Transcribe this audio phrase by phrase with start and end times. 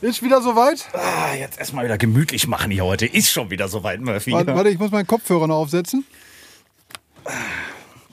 [0.00, 0.86] Ist wieder soweit?
[0.92, 3.06] Ah, jetzt erstmal wieder gemütlich machen hier heute.
[3.06, 4.30] Ist schon wieder soweit, Murphy.
[4.32, 6.04] Warte, warte, ich muss meinen Kopfhörer noch aufsetzen.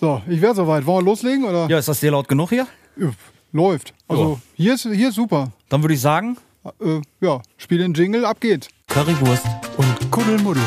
[0.01, 0.85] So, ich wäre soweit.
[0.85, 1.67] Wollen wir loslegen oder?
[1.69, 2.67] Ja, ist das dir laut genug hier?
[2.97, 3.11] Ja,
[3.51, 3.93] Läuft.
[4.07, 5.51] Also hier ist hier ist super.
[5.69, 6.37] Dann würde ich sagen,
[6.81, 8.67] Äh, ja, spiel den Jingle, ab geht's.
[8.87, 9.45] Currywurst.
[9.77, 10.63] Und Kuddelmuddel.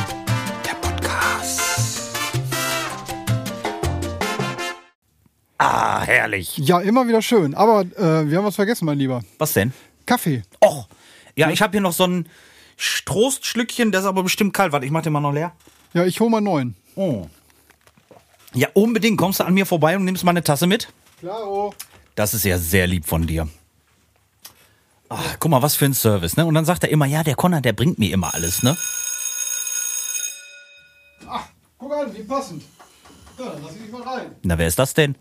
[0.65, 1.61] Der Podcast.
[5.59, 6.57] Ah, herrlich.
[6.59, 7.55] Ja, immer wieder schön.
[7.55, 9.23] Aber äh, wir haben was vergessen, mein Lieber.
[9.39, 9.73] Was denn?
[10.07, 10.43] Kaffee.
[10.65, 10.87] Och,
[11.39, 12.29] ja, ich habe hier noch so ein
[13.05, 14.73] Trostschlückchen, das ist aber bestimmt kalt.
[14.73, 15.53] Warte, ich mach den mal noch leer.
[15.95, 16.75] Ja, ich hole mal neun.
[16.97, 17.27] Oh.
[18.55, 19.19] Ja, unbedingt.
[19.19, 20.89] Kommst du an mir vorbei und nimmst mal eine Tasse mit?
[21.21, 21.75] Klaro.
[22.15, 23.49] Das ist ja sehr lieb von dir.
[25.09, 26.45] Ach, guck mal, was für ein Service, ne?
[26.45, 28.77] Und dann sagt er immer, ja, der Connor, der bringt mir immer alles, ne?
[31.27, 31.47] Ach,
[31.79, 32.63] guck an, wie passend.
[33.39, 34.37] Ja, dann lass ich dich mal rein.
[34.43, 35.17] Na, wer ist das denn?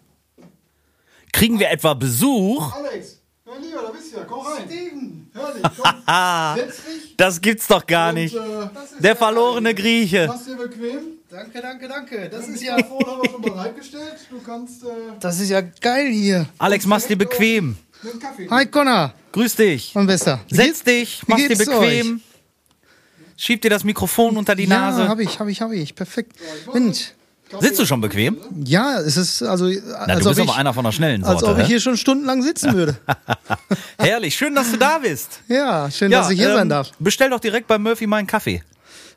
[1.32, 2.74] Kriegen wir etwa Besuch?
[2.74, 3.17] Alex,
[3.48, 4.24] mein Lieber, da bist du ja.
[4.26, 4.64] Komm rein.
[4.66, 5.32] Steven.
[5.34, 5.94] Herrlich, komm.
[6.58, 7.18] Setz dich.
[7.18, 8.36] Das gibt's doch gar nicht.
[8.36, 8.70] Und, äh,
[9.00, 10.26] Der verlorene Grieche.
[10.28, 11.00] mach's dir bequem.
[11.30, 12.30] Danke, danke, danke.
[12.30, 14.16] Das ist ja, Mikrofon haben wir schon bereitgestellt.
[14.30, 14.88] Du kannst äh,
[15.20, 16.46] das ist ja geil hier.
[16.58, 17.78] Alex, mach's dir bequem.
[18.22, 18.48] Kaffee.
[18.50, 19.94] Hi Connor, Grüß dich.
[19.96, 20.40] mein Bester.
[20.50, 22.22] Setz dich, mach's dir bequem.
[23.36, 25.08] Schieb dir das Mikrofon unter die Ja, Nase.
[25.08, 25.94] habe ich, habe ich, habe ich.
[25.96, 26.34] Perfekt.
[26.74, 27.12] Mensch.
[27.60, 28.38] Sitzt du schon bequem?
[28.64, 31.40] Ja, es ist also, Na, als, du bist ich, aber einer von der schnellen als
[31.40, 31.56] Sorte.
[31.56, 31.68] ob ich hä?
[31.70, 32.98] hier schon stundenlang sitzen würde.
[33.98, 35.42] Herrlich, schön, dass du da bist.
[35.48, 36.92] Ja, schön, dass ich hier sein ähm, darf.
[37.00, 38.64] Bestell doch direkt bei Murphy mal einen Kaffee.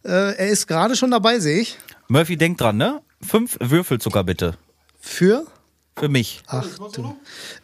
[0.04, 1.78] Äh, er ist gerade schon dabei, sehe ich.
[2.08, 3.00] Murphy, denk dran, ne?
[3.20, 4.54] Fünf Würfelzucker bitte.
[5.00, 5.46] Für?
[5.96, 6.42] Für mich.
[6.46, 7.16] Ach du.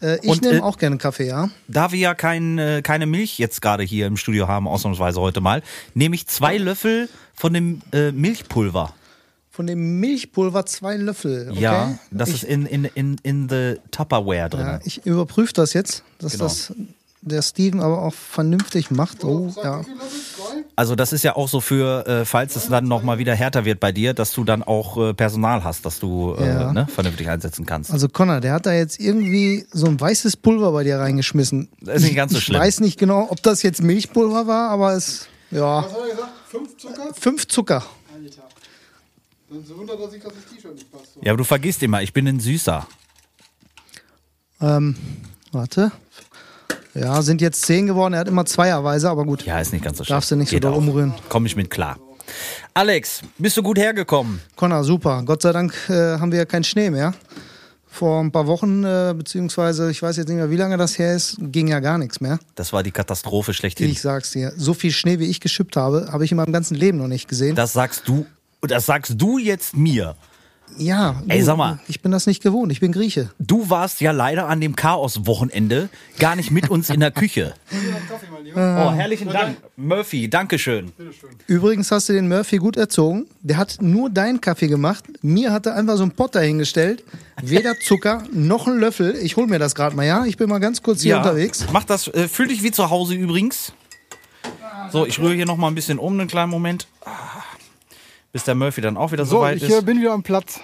[0.02, 1.48] Äh, ich nehme äh, auch gerne Kaffee, ja.
[1.68, 5.40] Da wir ja kein, äh, keine Milch jetzt gerade hier im Studio haben, ausnahmsweise heute
[5.40, 5.62] mal,
[5.94, 8.92] nehme ich zwei Löffel von dem äh, Milchpulver.
[9.56, 11.48] Von dem Milchpulver zwei Löffel.
[11.50, 11.60] Okay?
[11.60, 14.60] Ja, das ich, ist in, in, in, in the Tupperware drin.
[14.66, 16.44] ja, ich überprüfe das jetzt, dass Genau.
[16.44, 16.74] das
[17.22, 19.24] der Steven aber auch vernünftig macht.
[19.24, 19.80] Oh, ja.
[20.76, 23.80] Also das ist ja auch so für, äh, falls es dann nochmal wieder härter wird
[23.80, 26.72] bei dir, dass du dann auch äh, Personal hast, dass du äh, Ja.
[26.72, 27.90] ne, vernünftig einsetzen kannst.
[27.90, 31.68] Also Connor, der hat da jetzt irgendwie so ein weißes Pulver bei dir reingeschmissen.
[31.80, 32.60] Das ist nicht ganz so ich schlimm.
[32.60, 36.10] Ich weiß nicht genau, ob das jetzt Milchpulver war, aber es, ja, Was hat er
[36.14, 36.32] gesagt?
[36.48, 37.14] Fünf Zucker?
[37.18, 37.82] fünf Zucker.
[39.48, 41.14] Dann ist es Wunder, dass ich das T-Shirt nicht passt.
[41.14, 41.20] So.
[41.22, 42.86] Ja, aber du vergisst immer, ich bin ein Süßer.
[44.60, 44.96] Ähm,
[45.52, 45.92] warte.
[46.94, 48.14] Ja, sind jetzt zehn geworden.
[48.14, 49.44] Er hat immer zweierweise, aber gut.
[49.44, 50.14] Ja, ist nicht ganz so schlimm.
[50.14, 50.78] Darfst du nicht so Geht doll auch.
[50.78, 51.14] umrühren.
[51.28, 51.98] Komm ich mit klar.
[52.74, 54.40] Alex, bist du gut hergekommen?
[54.56, 55.22] Connor, super.
[55.24, 57.14] Gott sei Dank äh, haben wir ja keinen Schnee mehr.
[57.86, 61.14] Vor ein paar Wochen, äh, beziehungsweise ich weiß jetzt nicht mehr, wie lange das her
[61.14, 62.38] ist, ging ja gar nichts mehr.
[62.54, 63.88] Das war die Katastrophe schlechthin.
[63.90, 64.52] Ich sag's dir.
[64.56, 67.28] So viel Schnee, wie ich geschippt habe, habe ich in meinem ganzen Leben noch nicht
[67.28, 67.54] gesehen.
[67.56, 68.26] Das sagst du,
[68.66, 70.16] das sagst du jetzt mir.
[70.78, 71.78] Ja, Ey, du, sag mal.
[71.88, 72.70] Ich bin das nicht gewohnt.
[72.72, 73.30] Ich bin Grieche.
[73.38, 75.88] Du warst ja leider an dem Chaos-Wochenende
[76.18, 77.54] gar nicht mit uns in der Küche.
[78.42, 78.88] Lieber.
[78.88, 79.56] Oh, herrlichen Dank.
[79.76, 80.92] Murphy, Dankeschön.
[81.46, 83.26] Übrigens hast du den Murphy gut erzogen.
[83.40, 85.04] Der hat nur deinen Kaffee gemacht.
[85.22, 87.04] Mir hat er einfach so einen Pott dahingestellt.
[87.42, 89.16] Weder Zucker noch ein Löffel.
[89.22, 90.26] Ich hol mir das gerade mal, ja?
[90.26, 91.64] Ich bin mal ganz kurz hier unterwegs.
[91.72, 93.72] Mach das, äh, fühl dich wie zu Hause übrigens.
[94.92, 96.86] So, ich rühre hier noch mal ein bisschen um, einen kleinen Moment.
[97.04, 97.10] Ah,
[98.36, 99.78] Bis der Murphy dann auch wieder So, soweit ich ist.
[99.78, 100.60] äh, bin wieder am Platz.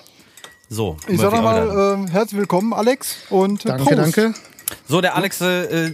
[0.69, 1.97] So, Ich sage auch wieder.
[1.97, 3.17] mal, äh, herzlich willkommen, Alex.
[3.31, 3.99] Und äh, Danke, Prost.
[4.19, 4.35] danke.
[4.87, 5.93] So, der Alex äh, äh,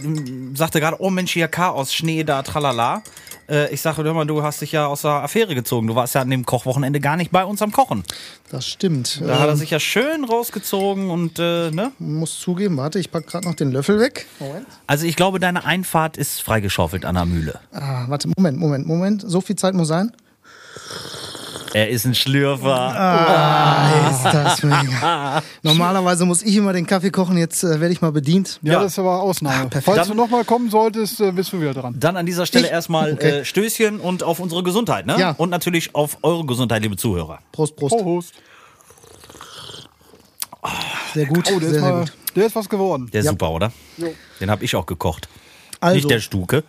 [0.55, 3.01] sagte gerade, oh Mensch, hier Chaos, Schnee da, tralala.
[3.47, 5.87] Äh, ich sage, hör mal, du hast dich ja aus der Affäre gezogen.
[5.87, 8.03] Du warst ja an dem Kochwochenende gar nicht bei uns am Kochen.
[8.51, 9.21] Das stimmt.
[9.25, 11.93] Da hat er Ähm, sich ja schön rausgezogen und, äh, ne?
[11.97, 14.25] muss zugeben, warte, ich pack gerade noch den Löffel weg.
[14.39, 14.67] Moment.
[14.85, 17.57] Also ich glaube, deine Einfahrt ist freigeschaufelt an der Mühle.
[17.71, 19.23] Ah, warte, Moment, Moment, Moment.
[19.25, 20.11] So viel Zeit muss sein.
[21.73, 22.73] Er ist ein Schlürfer.
[22.75, 25.43] Ah, ist das mega.
[25.61, 28.59] Normalerweise muss ich immer den Kaffee kochen, jetzt äh, werde ich mal bedient.
[28.63, 28.79] Ja, Ja.
[28.81, 29.69] das ist aber Ausnahme.
[29.69, 29.85] perfekt.
[29.85, 31.95] Falls Dann- du nochmal kommen solltest, äh, bist du wieder dran.
[31.99, 33.39] Dann an dieser Stelle Ich- erstmal okay.
[33.41, 35.15] äh, Stößchen und auf unsere Gesundheit, ne?
[35.19, 35.31] Ja.
[35.37, 37.39] Und natürlich auf eure Gesundheit, liebe Zuhörer.
[37.51, 37.97] Prost, Prost.
[37.97, 38.33] Prost.
[41.13, 42.13] Sehr gut, Oh, der sehr, ist, sehr mal, gut.
[42.35, 43.09] der ist was geworden.
[43.13, 43.31] Der ist Ja.
[43.31, 43.71] super, oder?
[43.97, 44.07] Jo.
[44.39, 45.27] Den habe ich auch gekocht.
[45.79, 46.63] Also, Nicht der Stuke.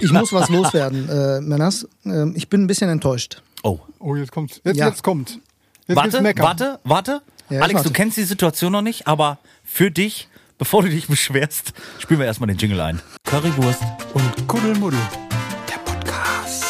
[0.00, 1.88] ich muss was loswerden, äh, Männers.
[2.04, 3.42] Ähm, ich bin ein bisschen enttäuscht.
[3.66, 3.78] Oh.
[3.98, 4.60] Oh, jetzt kommt's.
[4.62, 4.88] Jetzt, Ja.
[4.88, 5.40] jetzt kommt.
[5.88, 7.22] Jetzt Warte, warte, warte.
[7.48, 7.88] Ja, Alex, warte.
[7.88, 10.28] du kennst die Situation noch nicht, aber für dich,
[10.58, 13.00] bevor du dich beschwerst, spielen wir erstmal den Jingle ein.
[13.24, 13.80] Currywurst.
[14.12, 14.98] Und Kuddelmuddel.
[15.66, 16.64] Der Podcast.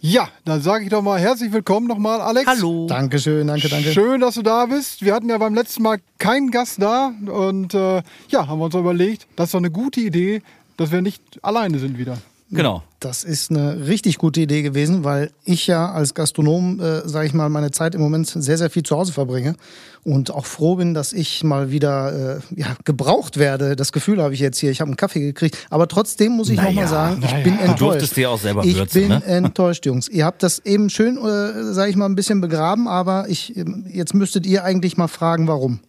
[0.00, 2.44] Ja, dann sage ich doch mal herzlich willkommen nochmal, Alex.
[2.48, 2.88] Hallo.
[2.88, 3.92] Dankeschön, danke, danke.
[3.92, 5.02] Schön, dass du da bist.
[5.04, 8.74] Wir hatten ja beim letzten Mal keinen Gast da und äh, ja, haben wir uns
[8.74, 10.42] überlegt, das ist doch eine gute Idee,
[10.76, 12.18] dass wir nicht alleine sind wieder.
[12.50, 12.82] Genau.
[12.98, 17.34] Das ist eine richtig gute Idee gewesen, weil ich ja als Gastronom, äh, sage ich
[17.34, 19.54] mal, meine Zeit im Moment sehr, sehr viel zu Hause verbringe
[20.02, 23.76] und auch froh bin, dass ich mal wieder äh, ja, gebraucht werde.
[23.76, 24.70] Das Gefühl habe ich jetzt hier.
[24.70, 27.44] Ich habe einen Kaffee gekriegt, aber trotzdem muss ich Naja, nochmal sagen, ich naja.
[27.44, 27.80] bin Du enttäuscht.
[27.82, 29.24] durftest dir auch selber ich würzen, bin ne?
[29.26, 30.08] enttäuscht, Jungs.
[30.08, 33.84] Ihr habt das eben schön, äh, sage ich mal, ein bisschen begraben, aber ich ähm,
[33.92, 35.80] jetzt müsstet ihr eigentlich mal fragen, warum.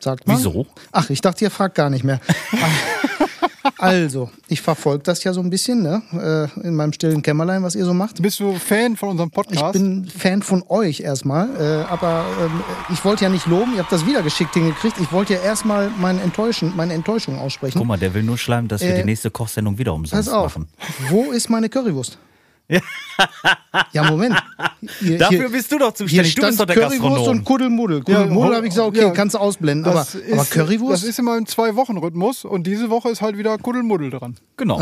[0.00, 0.36] Sagt mal.
[0.36, 0.66] Wieso?
[0.90, 2.20] Ach, ich dachte, ihr fragt gar nicht mehr.
[3.82, 6.02] Also, ich verfolge das ja so ein bisschen, ne?
[6.12, 8.22] äh, in meinem stillen Kämmerlein, was ihr so macht.
[8.22, 9.72] Bist du Fan von unserem Ich Podcast?
[9.72, 12.62] bin Fan von euch erstmal, äh, aber ähm,
[12.92, 14.98] ich wollte ja nicht loben, ihr habt das wieder geschickt hingekriegt.
[15.00, 17.78] Ich wollte ja erstmal meine Enttäuschung, meine Enttäuschung aussprechen.
[17.78, 20.34] Guck mal, der will nur schleimen, dass wir Äh, die nächste Kochsendung wieder umsonst Pass
[20.34, 20.68] auf, machen.
[21.10, 22.18] wo ist meine Currywurst?
[23.92, 24.34] Ja, Moment.
[25.00, 26.34] Hier, Dafür hier, bist du doch zuständig.
[26.34, 27.28] Du bist doch der Currywurst Gastronom.
[27.28, 27.98] und Kuddelmuddel.
[27.98, 29.10] Ja, Kuddelmuddel ho- habe ich gesagt, okay, ja.
[29.10, 29.90] kannst du ausblenden.
[29.90, 31.02] Aber, ist, aber Currywurst?
[31.02, 34.36] Das ist immer im Zwei-Wochen-Rhythmus und diese Woche ist halt wieder Kuddelmuddel dran.
[34.56, 34.80] Genau.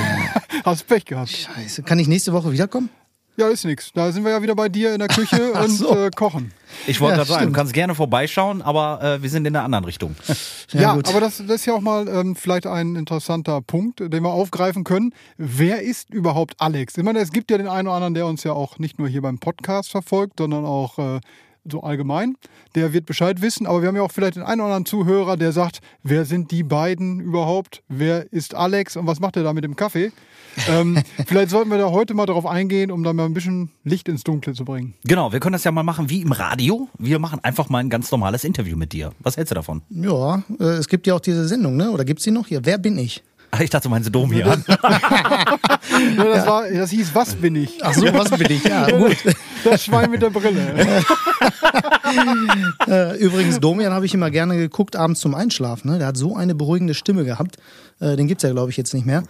[0.64, 1.30] Hast Pech gehabt.
[1.30, 1.82] Scheiße.
[1.82, 2.90] Kann ich nächste Woche wiederkommen?
[3.36, 3.90] Ja, ist nix.
[3.94, 5.96] Da sind wir ja wieder bei dir in der Küche und so.
[5.96, 6.52] äh, kochen.
[6.86, 9.62] Ich wollte Ja, gerade sagen, du kannst gerne vorbeischauen, aber äh, wir sind in der
[9.62, 10.14] anderen Richtung.
[10.72, 11.06] Ja, gut.
[11.08, 14.84] aber das, das ist ja auch mal ähm, vielleicht ein interessanter Punkt, den wir aufgreifen
[14.84, 15.12] können.
[15.36, 16.96] Wer ist überhaupt Alex?
[16.96, 19.06] Ich meine, es gibt ja den einen oder anderen, der uns ja auch nicht nur
[19.08, 21.20] hier beim Podcast verfolgt, sondern auch äh,
[21.70, 22.36] so allgemein.
[22.74, 25.36] Der wird Bescheid wissen, aber wir haben ja auch vielleicht den einen oder anderen Zuhörer,
[25.36, 27.82] der sagt, wer sind die beiden überhaupt?
[27.88, 30.12] Wer ist Alex und was macht er da mit dem Kaffee?
[30.68, 34.08] ähm, vielleicht sollten wir da heute mal darauf eingehen, um da mal ein bisschen Licht
[34.08, 34.94] ins Dunkle zu bringen.
[35.04, 36.88] Genau, wir können das ja mal machen wie im Radio.
[36.98, 39.12] Wir machen einfach mal ein ganz normales Interview mit dir.
[39.20, 39.82] Was hältst du davon?
[39.90, 41.90] Ja, äh, es gibt ja auch diese Sendung, ne?
[41.90, 42.64] Oder gibt's die noch hier?
[42.64, 43.22] Wer bin ich?
[43.54, 44.64] Ach, Ich dachte, meinst du Domian?
[46.16, 47.78] Ja, das, War, das hieß, was bin ich?
[47.82, 48.64] Ach so, was bin ich?
[48.64, 49.16] Ja, gut.
[49.64, 50.74] Das Schwein mit der Brille.
[52.88, 55.90] Äh, übrigens, Domian habe ich immer gerne geguckt, abends zum Einschlafen.
[55.90, 55.98] Ne?
[55.98, 57.56] Der hat so eine beruhigende Stimme gehabt.
[58.00, 59.22] Äh, den gibt's ja, glaube ich, jetzt nicht mehr.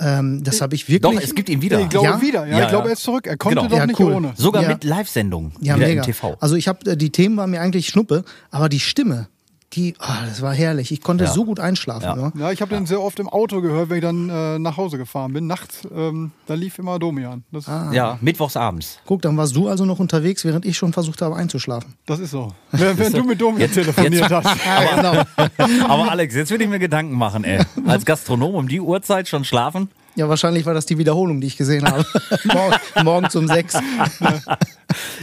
[0.00, 1.14] Ähm, das habe ich wirklich.
[1.14, 1.78] Doch, es gibt ihn wieder.
[1.80, 2.20] Ich glaube Ja?
[2.20, 2.46] wieder.
[2.46, 2.90] Ja, Ja, ich glaube, ja.
[2.90, 3.26] er ist zurück.
[3.26, 3.68] Er konnte Genau.
[3.68, 4.12] doch Ja, nicht cool.
[4.14, 4.32] ohne.
[4.36, 4.68] Sogar Ja.
[4.70, 6.00] mit Live-Sendung ja, mega.
[6.02, 6.36] im TV.
[6.40, 9.28] Also ich habe die Themen waren mir eigentlich Schnuppe, aber die Stimme,
[9.72, 10.92] die, ah, das war herrlich.
[10.92, 11.30] Ich konnte Ja.
[11.32, 12.04] so gut einschlafen.
[12.04, 12.16] Ja.
[12.16, 12.32] Ja.
[12.38, 14.96] Ja, ich habe den sehr oft im Auto gehört, wenn ich dann äh, nach Hause
[14.96, 15.46] gefahren bin.
[15.46, 17.42] Nachts, ähm, da lief immer Domian.
[17.52, 17.90] Das, Ah.
[17.92, 19.00] Ja, mittwochs abends.
[19.06, 21.94] Guck, dann warst du also noch unterwegs, während ich schon versucht habe einzuschlafen.
[22.06, 22.52] das ist so.
[22.70, 24.46] Wenn, wenn du mit Domian telefoniert hast.
[24.64, 25.84] Ja, genau.
[25.88, 27.64] Aber Alex, jetzt will ich mir Gedanken machen, ey.
[27.86, 29.90] Als Gastronom um die Uhrzeit schon schlafen?
[30.16, 32.04] Ja, wahrscheinlich war das die Wiederholung, die ich gesehen habe.
[32.44, 33.76] morgen, morgens um sechs.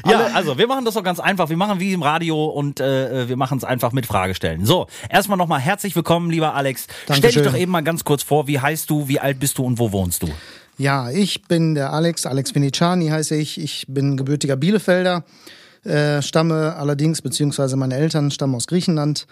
[0.06, 1.50] Ja, also wir machen das doch ganz einfach.
[1.50, 4.66] Wir machen wie im Radio und äh, wir machen es einfach mit Fragestellen.
[4.66, 6.84] So, erstmal nochmal herzlich willkommen, lieber Alex.
[7.06, 7.44] Stell Dankeschön.
[7.44, 9.80] dich doch eben mal ganz kurz vor, wie heißt du, wie alt bist du und
[9.80, 10.30] wo wohnst du?
[10.78, 13.60] Ja, ich bin der Alex, Alex Veniciani heiße ich.
[13.60, 15.24] Ich bin gebürtiger Bielefelder,
[15.84, 19.28] äh, stamme allerdings, beziehungsweise meine Eltern stammen aus Griechenland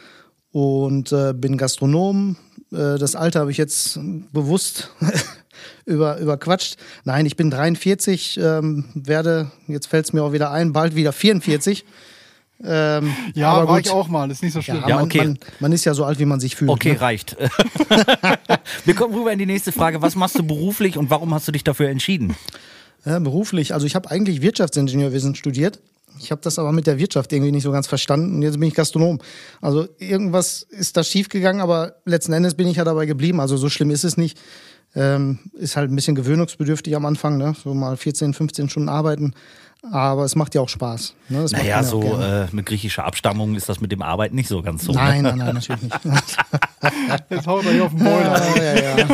[0.51, 2.37] und äh, bin Gastronom.
[2.71, 3.99] Äh, das Alter habe ich jetzt
[4.31, 4.91] bewusst
[5.85, 6.77] über, überquatscht.
[7.03, 11.11] Nein, ich bin 43, ähm, werde, jetzt fällt es mir auch wieder ein, bald wieder
[11.13, 11.85] 44.
[12.63, 13.87] Ähm, Ja, aber war gut.
[13.87, 14.29] ich auch mal.
[14.29, 14.81] Ist nicht so schlimm.
[14.83, 15.17] Ja, Ja, man, okay.
[15.19, 16.69] man, man ist ja so alt, wie man sich fühlt.
[16.69, 17.01] Okay, Ne?
[17.01, 17.35] reicht.
[18.85, 20.01] wir kommen rüber in die nächste Frage.
[20.01, 22.35] Was machst du beruflich und warum hast du dich dafür entschieden?
[23.05, 23.73] Ja, beruflich.
[23.73, 25.79] Also ich habe eigentlich Wirtschaftsingenieurwesen studiert.
[26.19, 28.67] Ich habe das aber mit der Wirtschaft irgendwie nicht so ganz verstanden und jetzt bin
[28.67, 29.19] ich Gastronom.
[29.59, 33.39] Also irgendwas ist da schiefgegangen, aber letzten Endes bin ich ja dabei geblieben.
[33.39, 34.37] Also so schlimm ist es nicht.
[34.93, 37.55] Ähm, ist halt ein bisschen gewöhnungsbedürftig am Anfang, ne?
[37.61, 39.33] so mal 14, 15 Stunden arbeiten.
[39.83, 41.15] Aber es macht ja auch Spaß.
[41.29, 41.43] Ne?
[41.51, 44.91] Naja, so äh, mit griechischer Abstammung ist das mit dem Arbeiten nicht so ganz so.
[44.91, 45.29] Nein, ne?
[45.29, 45.97] nein, nein, natürlich nicht.
[47.29, 48.57] Jetzt haut er hier auf den Boiler.
[48.57, 49.07] ja, ja, ja.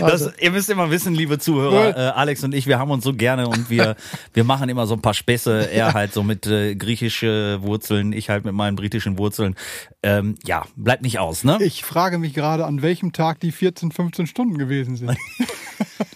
[0.00, 3.04] Also, Das, ihr müsst immer wissen, liebe Zuhörer, äh, Alex und ich, wir haben uns
[3.04, 3.96] so gerne und wir,
[4.32, 5.70] wir machen immer so ein paar Späße.
[5.70, 9.54] Er halt so mit äh, griechische Wurzeln, ich halt mit meinen britischen Wurzeln.
[10.02, 11.58] Ähm, ja, bleibt nicht aus, ne?
[11.60, 15.10] Ich frage mich gerade, an welchem Tag die 14, 15 Stunden gewesen sind.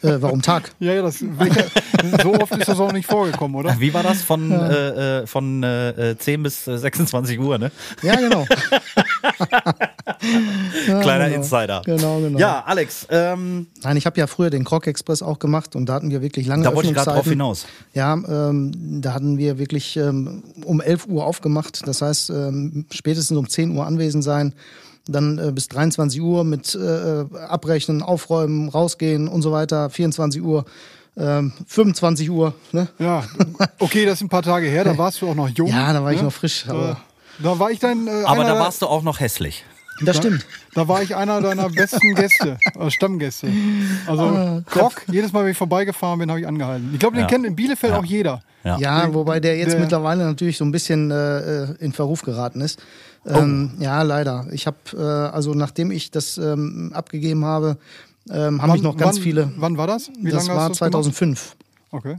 [0.02, 0.72] äh, warum Tag?
[0.80, 3.78] Ja, ja, das, so oft ist das auch nicht vorgekommen, oder?
[3.80, 7.70] Wie war das von, äh, äh, von äh, äh, 10 bis äh, 26 Uhr, ne?
[8.02, 8.46] Ja, genau.
[10.86, 11.36] Ja, Kleiner genau.
[11.38, 11.82] Insider.
[11.84, 12.38] Genau, genau.
[12.38, 15.94] Ja, Alex, ähm, Nein, ich habe ja früher den Krog Express auch gemacht und da
[15.94, 17.66] hatten wir wirklich lange da wollte ich gerade drauf hinaus.
[17.94, 21.86] Ja, ähm, da hatten wir wirklich ähm, um 11 Uhr aufgemacht.
[21.86, 24.54] Das heißt, ähm, spätestens um 10 Uhr anwesend sein.
[25.08, 29.90] Dann äh, bis 23 Uhr mit äh, Abrechnen, Aufräumen, rausgehen und so weiter.
[29.90, 30.64] 24 Uhr,
[31.16, 32.54] ähm, 25 Uhr.
[32.72, 32.88] Ne?
[32.98, 33.24] Ja,
[33.78, 35.68] okay, das ist ein paar Tage her, da warst du auch noch jung.
[35.68, 36.24] Ja, da war ich ne?
[36.24, 36.66] noch frisch.
[36.66, 37.00] Äh, Aber
[37.42, 38.06] Da war ich dann.
[38.06, 39.64] Äh, Aber da warst du auch noch hässlich.
[40.02, 40.46] das stimmt.
[40.74, 43.48] Da war ich einer deiner besten Gäste, äh, Stammgäste.
[44.06, 46.90] Also Krog, jedes Mal, wenn ich vorbeigefahren bin, habe ich angehalten.
[46.92, 47.26] Ich glaube, den Ja.
[47.26, 47.98] kennt in Bielefeld Ja.
[47.98, 48.42] auch jeder.
[48.64, 48.78] Ja.
[48.78, 52.78] Ja, wobei der jetzt der- mittlerweile natürlich so ein bisschen äh, in Verruf geraten ist.
[53.26, 54.46] Ähm, Ja, leider.
[54.52, 55.00] Ich habe, äh,
[55.34, 57.76] also nachdem ich das ähm, abgegeben habe,
[58.28, 59.52] ähm, haben mich noch ganz wann, viele.
[59.56, 60.10] Wann war das?
[60.20, 61.56] Wie das war das 2005.
[61.56, 61.56] Gemacht?
[61.90, 62.16] Okay.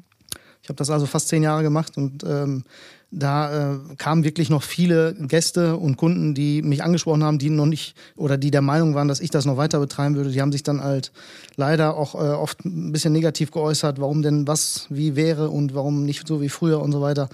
[0.64, 2.64] Ich habe das also fast zehn Jahre gemacht und ähm,
[3.10, 7.66] da äh, kamen wirklich noch viele Gäste und Kunden, die mich angesprochen haben, die noch
[7.66, 10.32] nicht oder die der Meinung waren, dass ich das noch weiter betreiben würde.
[10.32, 11.12] Die haben sich dann halt
[11.58, 16.06] leider auch äh, oft ein bisschen negativ geäußert, warum denn was wie wäre und warum
[16.06, 17.28] nicht so wie früher und so weiter.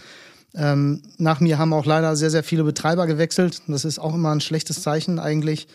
[0.55, 3.61] Ähm, nach mir haben auch leider sehr, sehr viele Betreiber gewechselt.
[3.67, 5.67] Das ist auch immer ein schlechtes Zeichen eigentlich.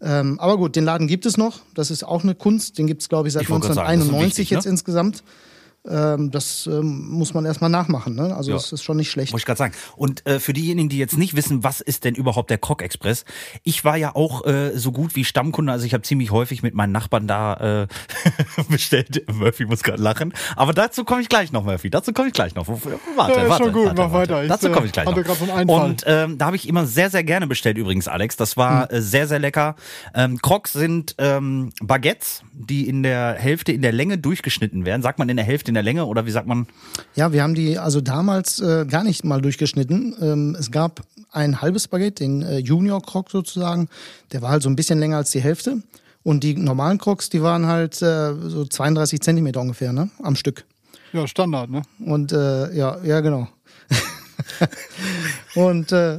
[0.00, 1.60] Ähm, aber gut, den Laden gibt es noch.
[1.74, 2.78] Das ist auch eine Kunst.
[2.78, 4.70] Den gibt es, glaube ich, seit Ich wollte gerade 1991 sagen, wichtig, jetzt ne?
[4.70, 5.24] insgesamt.
[5.88, 8.14] Ähm, das ähm, muss man erstmal nachmachen.
[8.14, 8.34] Ne?
[8.36, 8.56] Also Ja.
[8.56, 9.32] das ist schon nicht schlecht.
[9.32, 9.74] Wollte ich gerade sagen.
[9.96, 13.24] Und äh, für diejenigen, die jetzt nicht wissen, was ist denn überhaupt der Krog Express?
[13.62, 16.74] Ich war ja auch äh, so gut wie Stammkunde, also ich habe ziemlich häufig mit
[16.74, 17.86] meinen Nachbarn da äh,
[18.68, 19.24] bestellt.
[19.32, 20.32] Murphy muss gerade lachen.
[20.56, 21.90] Aber dazu komme ich gleich noch, Murphy.
[21.90, 22.66] Dazu komme ich gleich noch.
[22.68, 22.88] Warte,
[23.34, 24.32] Ja, ist warte, schon gut, warte, mach warte.
[24.32, 24.42] weiter.
[24.44, 25.20] Ich, Dazu äh, komme ich gleich hatte
[25.66, 25.84] noch.
[25.84, 28.36] Und ähm, da habe ich immer sehr, sehr gerne bestellt übrigens, Alex.
[28.36, 28.96] Das war Hm.
[28.96, 29.76] äh, sehr, sehr lecker.
[30.14, 35.02] Ähm, Crocs sind ähm, Baguettes, die in der Hälfte in der Länge durchgeschnitten werden.
[35.02, 36.66] Sagt man in der Hälfte in der Länge oder wie sagt man?
[37.14, 40.16] Ja, wir haben die also damals äh, gar nicht mal durchgeschnitten.
[40.20, 43.88] Ähm, es gab ein halbes Baguette, den äh, Junior Croc sozusagen.
[44.32, 45.82] Der war halt so ein bisschen länger als die Hälfte.
[46.22, 50.10] Und die normalen Crocs, die waren halt äh, so 32 Zentimeter ungefähr, ne?
[50.20, 50.64] Am Stück.
[51.12, 51.82] Ja, Standard, ne?
[52.04, 53.46] Und äh, ja, ja, genau.
[55.54, 56.18] Und äh,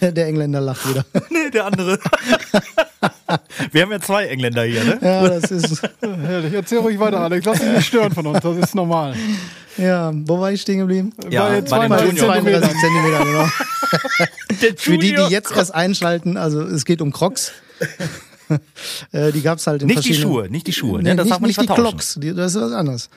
[0.12, 1.04] der Engländer lacht wieder.
[1.30, 1.98] Nee, der andere.
[3.72, 4.98] Wir haben ja zwei Engländer hier, ne?
[5.00, 5.82] Ja, das ist.
[6.00, 6.52] Herrlich.
[6.54, 7.44] Erzähl ruhig weiter, Alex.
[7.44, 8.40] Lass dich nicht stören von uns.
[8.40, 9.14] Das ist normal.
[9.76, 11.12] Ja, wo war ich stehen geblieben?
[11.30, 12.34] Ja, Bei bei den 32 Junior.
[12.34, 13.46] 32 Zentimeter, genau.
[14.76, 17.52] Für die, die jetzt erst einschalten, also es geht um Crocs.
[19.12, 20.34] Äh, die gab's halt in Nicht die verschiedenen...
[20.34, 21.16] Schuhe, nicht die Schuhe, Nee, ne?
[21.16, 23.10] Das nicht, darf man nicht nicht die die, das ist was anderes.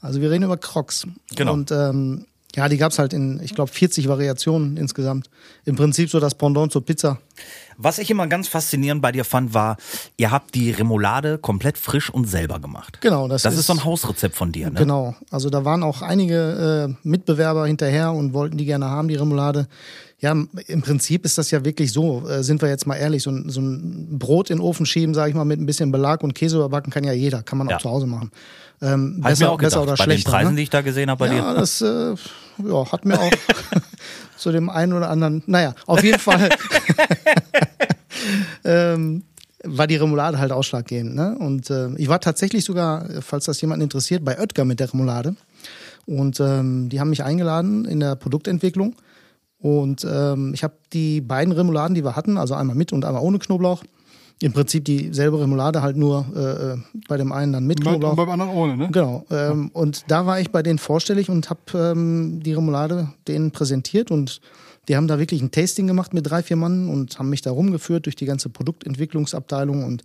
[0.00, 1.06] Also wir reden über Crocs.
[1.34, 1.54] Genau.
[1.54, 5.28] Und ähm, ja, die gab's halt in, ich glaube, 40 Variationen insgesamt.
[5.64, 7.18] Im Prinzip so das Pendant zur Pizza.
[7.76, 9.76] Was ich immer ganz faszinierend bei dir fand, war,
[10.16, 12.98] ihr habt die Remoulade komplett frisch und selber gemacht.
[13.00, 14.78] Genau, das, Das ist so ein Hausrezept von dir, ne?
[14.78, 15.16] Genau.
[15.30, 19.66] Also da waren auch einige äh, Mitbewerber hinterher und wollten die gerne haben, die Remoulade.
[20.20, 20.30] Ja,
[20.68, 23.50] im Prinzip ist das ja wirklich so, äh, sind wir jetzt mal ehrlich, so ein,
[23.50, 26.34] so ein Brot in den Ofen schieben, sage ich mal, mit ein bisschen Belag und
[26.34, 27.76] Käse überbacken kann ja jeder, kann man Ja.
[27.76, 28.30] auch zu Hause machen.
[28.82, 30.30] Ähm, ich besser, mir auch besser gedacht, oder bei schlechter.
[30.30, 30.56] den Preisen, ne?
[30.56, 31.60] die ich da gesehen habe bei ja, dir.
[31.60, 32.14] das äh,
[32.58, 33.30] ja, hat mir auch
[34.36, 36.48] zu dem einen oder anderen, naja, auf jeden Fall
[38.64, 39.22] ähm,
[39.64, 41.14] war die Remoulade halt ausschlaggebend.
[41.14, 41.36] Ne?
[41.38, 45.36] Und äh, ich war tatsächlich sogar, falls das jemand interessiert, bei Oetker mit der Remoulade.
[46.06, 48.94] Und ähm, die haben mich eingeladen in der Produktentwicklung.
[49.58, 53.22] Und ähm, ich habe die beiden Remouladen, die wir hatten, also einmal mit und einmal
[53.22, 53.82] ohne Knoblauch,
[54.40, 56.76] im Prinzip dieselbe Remoulade, halt nur äh, äh,
[57.08, 58.16] bei dem einen dann mit Bei, Knoblauch.
[58.16, 58.88] beim anderen ohne, ne?
[58.90, 59.24] Genau.
[59.30, 64.10] Ähm, und da war ich bei denen vorstellig und habe ähm, die Remoulade denen präsentiert
[64.10, 64.40] und
[64.88, 67.50] die haben da wirklich ein Tasting gemacht mit drei, vier Mann und haben mich da
[67.50, 70.02] rumgeführt durch die ganze Produktentwicklungsabteilung und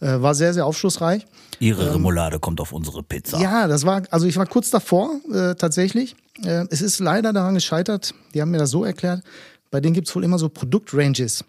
[0.00, 1.26] äh, war sehr, sehr aufschlussreich.
[1.60, 3.38] Ihre Remoulade kommt auf unsere Pizza.
[3.40, 6.16] Ja, das war, also ich war kurz davor, äh, tatsächlich.
[6.44, 9.22] Äh, es ist leider daran gescheitert, die haben mir das so erklärt,
[9.70, 11.44] bei denen gibt's wohl immer so Produktranges.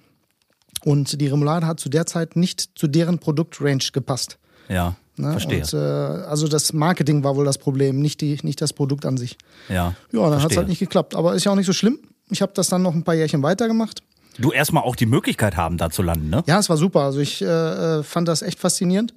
[0.86, 4.38] Und die Remoulade hat zu der Zeit nicht zu deren Produktrange gepasst.
[4.70, 5.32] Ja, Ne?
[5.32, 5.62] verstehe.
[5.62, 9.16] Und, äh, also das Marketing war wohl das Problem, nicht, die, nicht das Produkt an
[9.18, 9.38] sich.
[9.70, 10.58] ja, Ja, dann hat's verstehe.
[10.58, 11.13] halt nicht geklappt.
[11.13, 12.00] Aber ist ja auch nicht so schlimm.
[12.32, 14.02] Ich habe das dann noch ein paar Jährchen weitergemacht.
[14.40, 16.44] Du erstmal auch die Möglichkeit haben, da zu landen, ne?
[16.48, 17.02] Ja, es war super.
[17.02, 19.13] Also ich äh, äh, fand das echt faszinierend.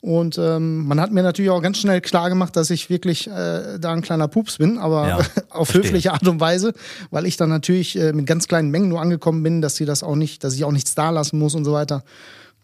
[0.00, 3.78] Und ähm, man hat mir natürlich auch ganz schnell klar gemacht, dass ich wirklich äh,
[3.80, 5.16] da ein kleiner Pups bin, aber Ja,
[5.50, 5.82] auf verstehe.
[5.82, 6.74] höfliche Art und Weise,
[7.10, 10.02] weil ich dann natürlich äh, mit ganz kleinen Mengen nur angekommen bin, dass sie das
[10.02, 12.04] auch nicht, dass ich auch nichts da lassen muss und so weiter.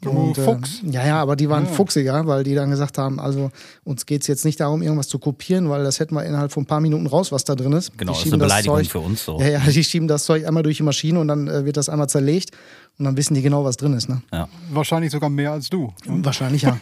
[0.02, 0.82] Du Fuchs.
[0.84, 3.52] Äh, ja, ja, aber die waren fuchsiger, weil die dann gesagt haben, also
[3.84, 6.66] uns geht's jetzt nicht darum, irgendwas zu kopieren, weil das hätten wir innerhalb von ein
[6.66, 7.96] paar Minuten raus, was da drin ist.
[7.96, 9.40] Genau, Die das ist schieben eine Beleidigung Zeug, für uns so.
[9.40, 11.88] Ja, ja, die schieben das Zeug einmal durch die Maschine und dann äh, wird das
[11.88, 12.50] einmal zerlegt
[12.98, 14.08] und dann wissen die genau, was drin ist.
[14.08, 14.22] Ne?
[14.32, 14.48] Ja.
[14.70, 15.92] Wahrscheinlich sogar mehr als du.
[16.06, 16.78] Wahrscheinlich ja.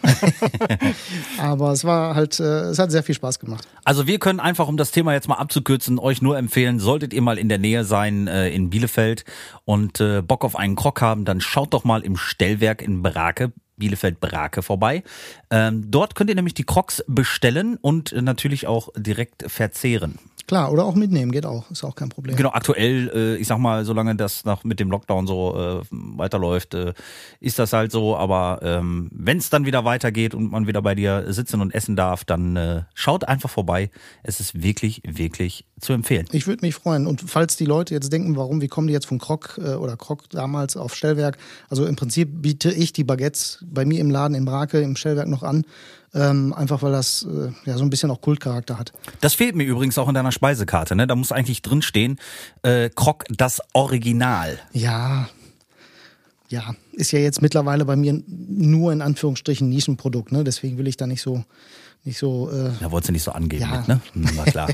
[1.39, 3.67] Aber es war halt, äh, es hat sehr viel Spaß gemacht.
[3.85, 7.23] Also wir können einfach, um das Thema jetzt mal abzukürzen, euch nur empfehlen, solltet ihr
[7.23, 9.25] mal in der Nähe sein äh, in Bielefeld
[9.65, 13.53] und äh, Bock auf einen Krog haben, dann schaut doch mal im Stellwerk in Brake.
[13.81, 15.03] Bielefeld Brake vorbei.
[15.51, 20.19] Ähm, dort könnt ihr nämlich die Crocs bestellen und äh, natürlich auch direkt verzehren.
[20.51, 22.35] Klar, oder auch mitnehmen geht auch, ist auch kein Problem.
[22.35, 26.75] Genau, aktuell, äh, ich sag mal, solange das noch mit dem Lockdown so äh, weiterläuft,
[26.75, 26.93] äh,
[27.39, 28.17] ist das halt so.
[28.17, 31.95] Aber ähm, wenn es dann wieder weitergeht und man wieder bei dir sitzen und essen
[31.95, 33.93] darf, dann äh, schaut einfach vorbei.
[34.25, 36.27] Es ist wirklich, wirklich zu empfehlen.
[36.33, 37.07] Ich würde mich freuen.
[37.07, 39.97] Und falls die Leute jetzt denken, warum, wie kommen die jetzt von Krog äh, oder
[39.97, 41.39] Krog damals auf Stellwerk?
[41.69, 45.29] Also im Prinzip biete ich die Baguettes bei mir im Laden in Brake im Stellwerk
[45.29, 45.65] noch an.
[46.13, 48.93] Ähm, einfach weil das äh, ja so ein bisschen auch Kultcharakter hat.
[49.21, 50.97] Das fehlt mir übrigens auch in deiner Speisekarte.
[50.97, 51.07] Ne?
[51.07, 52.19] Da muss eigentlich drin stehen,
[52.63, 54.59] äh, Krog das Original.
[54.73, 55.29] Ja,
[56.49, 56.75] ja.
[56.93, 60.43] ist ja jetzt mittlerweile bei mir nur in Anführungsstrichen Nischenprodukt, ne?
[60.43, 61.45] Deswegen will ich da nicht so
[62.05, 62.51] nicht so.
[62.51, 63.79] Äh, ja, wolltest du nicht so angeben, Ja.
[63.79, 64.01] mit, ne?
[64.15, 64.69] Hm, War klar.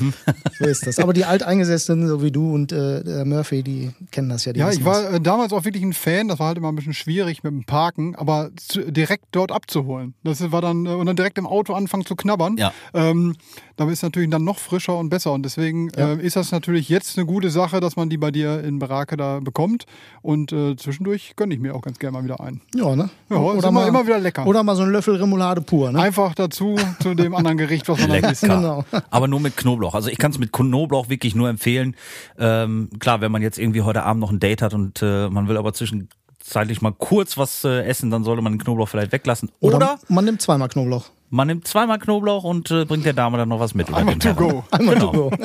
[0.58, 0.98] so ist das.
[0.98, 4.52] Aber die Alteingesessenen, so wie du und äh, der Murphy, die kennen das ja.
[4.52, 6.28] Die Ja, ich war äh, damals auch wirklich ein Fan.
[6.28, 10.14] Das war halt immer ein bisschen schwierig mit dem Parken, aber zu, direkt dort abzuholen.
[10.24, 12.56] Das war dann, äh, und dann direkt im Auto anfangen zu knabbern.
[12.56, 12.72] Ja.
[12.94, 13.36] Ähm,
[13.82, 15.32] damit ist natürlich dann noch frischer und besser.
[15.32, 16.12] Und deswegen Ja.
[16.12, 19.16] äh, ist das natürlich jetzt eine gute Sache, dass man die bei dir in Barake
[19.16, 19.86] da bekommt.
[20.22, 22.60] Und äh, zwischendurch gönne ich mir auch ganz gerne mal wieder ein.
[22.72, 22.80] das.
[22.82, 23.10] Ja, ne?
[23.28, 24.46] Ja, ist immer- immer wieder lecker.
[24.46, 26.00] Oder mal so ein Löffel Remoulade pur, ne?
[26.00, 28.42] Einfach dazu zu dem anderen Gericht, was man dann isst.
[28.42, 28.56] Lecker.
[28.56, 28.84] Genau.
[29.10, 29.94] Aber nur mit Knoblauch.
[29.94, 31.96] Also ich kann es mit Knoblauch wirklich nur empfehlen.
[32.38, 35.48] Ähm, klar, wenn man jetzt irgendwie heute Abend noch ein Date hat und äh, man
[35.48, 39.50] will aber zwischenzeitlich mal kurz was äh, essen, dann sollte man den Knoblauch vielleicht weglassen.
[39.60, 41.06] Oder, man nimmt zweimal Knoblauch.
[41.32, 43.88] Man nimmt zweimal Knoblauch und äh, bringt der Dame dann noch was mit.
[43.88, 44.64] oder Einmal to go.
[44.70, 45.12] Einmal Genau.
[45.12, 45.36] to go.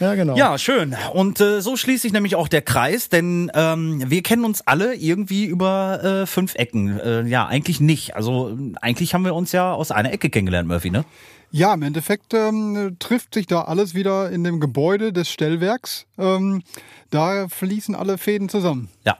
[0.00, 0.36] ja, genau.
[0.36, 0.96] Ja, schön.
[1.12, 4.94] Und äh, so schließt sich nämlich auch der Kreis, denn ähm, wir kennen uns alle
[4.94, 6.98] irgendwie über äh, fünf Ecken.
[6.98, 8.16] Äh, ja, eigentlich nicht.
[8.16, 11.04] Also eigentlich haben wir uns ja aus einer Ecke kennengelernt, Murphy, ne?
[11.52, 16.06] Ja, im Endeffekt ähm, trifft sich da alles wieder in dem Gebäude des Stellwerks.
[16.18, 16.62] Ähm,
[17.10, 18.88] da fließen alle Fäden zusammen.
[19.04, 19.18] Ja,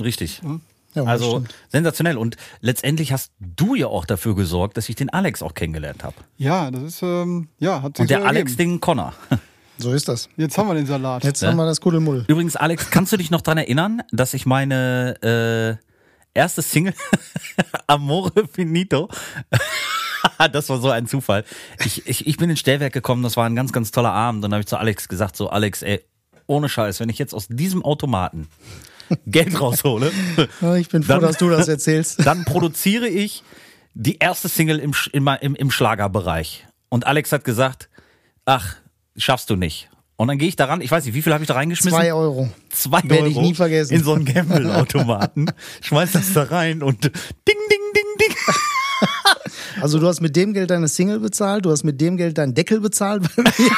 [0.00, 0.40] richtig.
[0.94, 1.54] Ja, das also stimmt.
[1.68, 2.16] sensationell.
[2.18, 6.16] Und letztendlich hast du ja auch dafür gesorgt, dass ich den Alex auch kennengelernt habe.
[6.36, 9.14] Ja, das ist, ähm, ja, hat sich Und der so Alex den Connor.
[9.78, 10.28] So ist das.
[10.36, 11.24] Jetzt haben wir den Salat.
[11.24, 11.48] Jetzt Ja.
[11.48, 12.24] haben wir das Kuddelmuddel.
[12.28, 16.94] Übrigens, Alex, kannst du dich noch dran erinnern, dass ich meine äh, erste Single
[17.88, 19.08] Amore Finito
[20.52, 21.44] Das war so ein Zufall.
[21.84, 24.38] Ich, ich, ich bin ins Stellwerk gekommen, das war ein ganz, ganz toller Abend.
[24.38, 26.04] Und dann habe ich zu Alex gesagt: So, Alex, ey,
[26.46, 28.48] ohne Scheiß, wenn ich jetzt aus diesem Automaten
[29.26, 30.10] Geld raushole,
[30.78, 32.24] Ich bin froh, Dann- dass du das erzählst.
[32.26, 33.42] dann produziere ich
[33.94, 36.66] die erste Single im, im, im, Schlagerbereich.
[36.88, 37.88] Und Alex hat gesagt,
[38.44, 38.76] ach,
[39.16, 39.90] schaffst du nicht.
[40.16, 41.98] Und dann gehe ich daran, ich weiß nicht, wie viel habe ich da reingeschmissen?
[41.98, 42.48] Zwei Euro.
[42.70, 43.94] Zwei Werde Euro ich nie vergessen.
[43.94, 45.50] in so einen Gamble-Automaten,
[45.82, 47.12] schmeiß das da rein und ding,
[47.48, 48.36] ding, ding, ding.
[49.80, 52.54] Also du hast mit dem Geld deine Single bezahlt, du hast mit dem Geld deinen
[52.54, 53.70] Deckel bezahlt bei mir.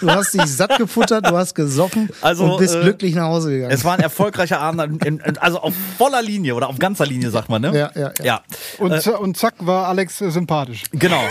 [0.00, 3.50] Du hast dich satt gefuttert, du hast gesoffen Also, und bist äh, glücklich nach Hause
[3.50, 3.70] gegangen.
[3.72, 7.30] Es war ein erfolgreicher Abend, in, in, also auf voller Linie oder auf ganzer Linie,
[7.30, 7.76] sagt man, ne?
[7.76, 8.24] Ja, ja, ja.
[8.24, 8.42] ja.
[8.78, 10.84] Und, za- und zack war Alex äh, sympathisch.
[10.92, 11.22] Genau.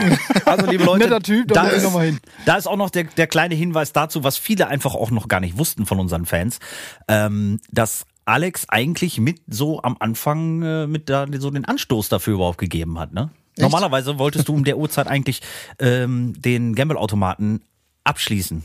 [0.45, 2.19] Also, liebe Leute, Netter Typ, da ist, noch mal hin.
[2.45, 5.39] da ist auch noch der, der kleine Hinweis dazu, was viele einfach auch noch gar
[5.39, 6.59] nicht wussten von unseren Fans,
[7.07, 12.35] ähm, dass Alex eigentlich mit so am Anfang äh, mit da so den Anstoß dafür
[12.35, 13.31] überhaupt gegeben hat, ne?
[13.57, 15.41] Normalerweise wolltest du um der Uhrzeit eigentlich
[15.79, 17.61] ähm, den Gamble-Automaten
[18.09, 18.63] abschließen.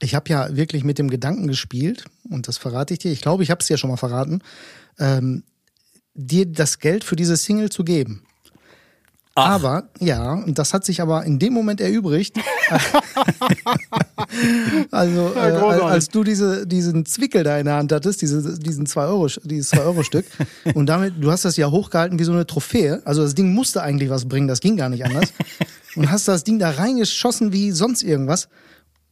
[0.00, 3.42] Ich habe ja wirklich mit dem Gedanken gespielt, und das verrate ich dir, ich glaube,
[3.42, 4.42] ich habe es dir schon mal verraten,
[4.98, 5.44] ähm,
[6.14, 8.24] dir das Geld für diese Single zu geben.
[9.38, 9.50] Ach.
[9.50, 12.38] Aber, ja, und das hat sich aber in dem Moment erübrigt.
[14.90, 19.04] also, äh, als du diese, diesen Zwickel da in der Hand hattest, diese, diesen 2
[19.04, 20.24] Euro, dieses 2 Euro Stück,
[20.74, 23.02] und damit, du hast das ja hochgehalten wie so eine Trophäe.
[23.04, 25.32] Also, das Ding musste eigentlich was bringen, das ging gar nicht anders.
[25.96, 28.48] Und hast das Ding da reingeschossen wie sonst irgendwas.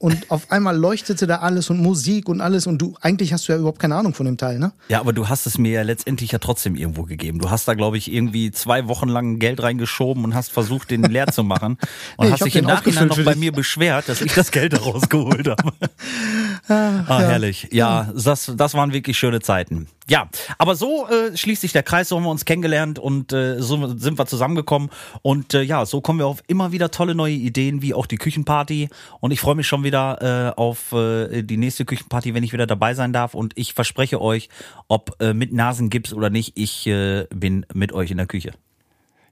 [0.05, 2.67] Und auf einmal leuchtete da alles und Musik und alles.
[2.67, 4.73] Und du, eigentlich hast du ja überhaupt keine Ahnung von dem Teil, ne?
[4.91, 7.39] Ja, aber du hast es mir ja letztendlich ja trotzdem irgendwo gegeben.
[7.39, 11.05] Du hast da, glaube ich, irgendwie zwei Wochen lang Geld reingeschoben und hast versucht, den
[11.05, 11.79] leer zu machen.
[12.19, 15.49] Und Nee, hast dich im Nachhinein noch bei mir beschwert, dass ich das Geld rausgeholt
[15.49, 15.73] habe.
[16.67, 17.69] Ah, herrlich.
[17.73, 19.87] Ja, das, das waren wirklich schöne Zeiten.
[20.09, 23.63] Ja, aber so äh, schließt sich der Kreis, so haben wir uns kennengelernt und äh,
[23.63, 24.91] so sind wir zusammengekommen.
[25.23, 28.19] Und äh, ja, so kommen wir auf immer wieder tolle neue Ideen, wie auch die
[28.19, 28.91] Küchenparty.
[29.21, 32.67] Und ich freue mich schon wieder äh, auf äh, die nächste Küchenparty, wenn ich wieder
[32.67, 33.33] dabei sein darf.
[33.33, 34.51] Und ich verspreche euch,
[34.89, 38.53] ob äh, mit Nasengips oder nicht, ich äh, bin mit euch in der Küche.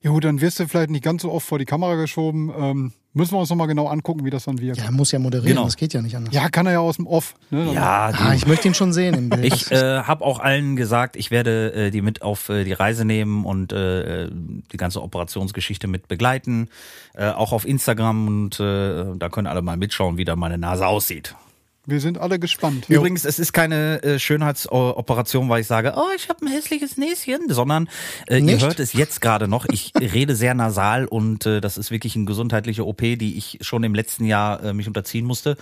[0.03, 2.51] Ja gut, dann wirst du vielleicht nicht ganz so oft vor die Kamera geschoben.
[2.59, 4.79] Ähm, müssen wir uns nochmal genau angucken, wie das dann wirkt.
[4.79, 5.65] Ja, er muss ja moderieren, Genau.
[5.65, 6.35] das geht ja nicht anders.
[6.35, 7.35] Ja, kann er ja aus dem Off.
[7.51, 7.73] Ne?
[7.73, 9.45] Ja, Ah, ich möchte ihn schon sehen im Bild.
[9.45, 13.05] Ich äh, habe auch allen gesagt, ich werde äh, die mit auf äh, die Reise
[13.05, 16.69] nehmen und äh, die ganze Operationsgeschichte mit begleiten.
[17.15, 20.87] Äh, auch auf Instagram und äh, da können alle mal mitschauen, wie da meine Nase
[20.87, 21.37] aussieht.
[21.85, 22.88] Wir sind alle gespannt.
[22.88, 27.49] Übrigens, es ist keine äh, Schönheitsoperation, weil ich sage, oh, ich habe ein hässliches Näschen,
[27.49, 27.88] sondern
[28.29, 29.66] äh, ihr hört es jetzt gerade noch.
[29.68, 33.83] Ich rede sehr nasal und äh, das ist wirklich eine gesundheitliche OP, die ich schon
[33.83, 35.57] im letzten Jahr äh, mich unterziehen musste.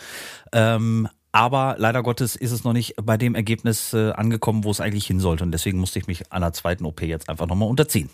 [0.52, 4.80] Ähm, aber leider Gottes ist es noch nicht bei dem Ergebnis äh, angekommen, wo es
[4.80, 5.44] eigentlich hin sollte.
[5.44, 8.11] Und deswegen musste ich mich einer zweiten OP jetzt einfach nochmal unterziehen.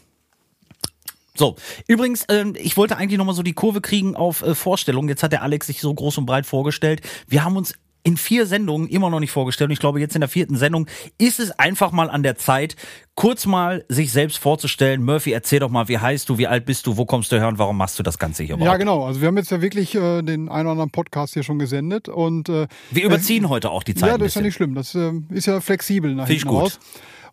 [1.35, 5.09] So, übrigens, ähm, ich wollte eigentlich nochmal so die Kurve kriegen auf äh, Vorstellungen.
[5.09, 7.03] Jetzt hat der Alex sich so groß und breit vorgestellt.
[7.27, 7.75] Wir haben uns
[8.07, 9.69] in vier Sendungen immer noch nicht vorgestellt.
[9.69, 10.87] Und ich glaube, jetzt in der vierten Sendung
[11.19, 12.77] ist es einfach mal an der Zeit,
[13.17, 15.03] kurz mal sich selbst vorzustellen.
[15.03, 17.49] Murphy, erzähl doch mal, wie heißt du, wie alt bist du, wo kommst du her
[17.49, 18.79] und warum machst du das Ganze hier Ja, überhaupt?
[18.79, 19.05] genau.
[19.05, 22.09] Also wir haben jetzt ja wirklich äh, den einen oder anderen Podcast hier schon gesendet
[22.09, 24.75] und äh, Wir überziehen heute auch die Zeit ja, das ist ja nicht schlimm.
[24.77, 26.63] Das äh, ist ja flexibel nach Find ich gut.
[26.63, 26.79] raus.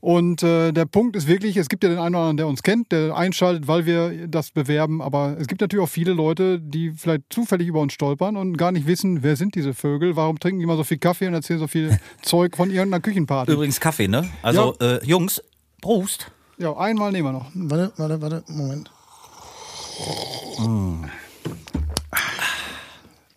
[0.03, 2.61] Und äh, der Punkt ist wirklich, es gibt ja den einen oder anderen, der uns
[2.61, 5.01] kennt, der einschaltet, weil wir das bewerben.
[5.01, 8.73] Aber es gibt natürlich auch viele Leute, die vielleicht zufällig über uns stolpern und gar
[8.73, 11.59] nicht wissen, wer sind diese Vögel, warum trinken die immer so viel Kaffee und erzählen
[11.59, 13.53] so viel Zeug von irgendeiner Küchenparty.
[13.53, 14.29] Übrigens Kaffee, ne?
[14.41, 15.41] Also, äh, Jungs,
[15.81, 16.29] Prost.
[16.57, 17.49] Ja, einmal nehmen wir noch.
[17.53, 18.91] Warte, warte, warte, Moment.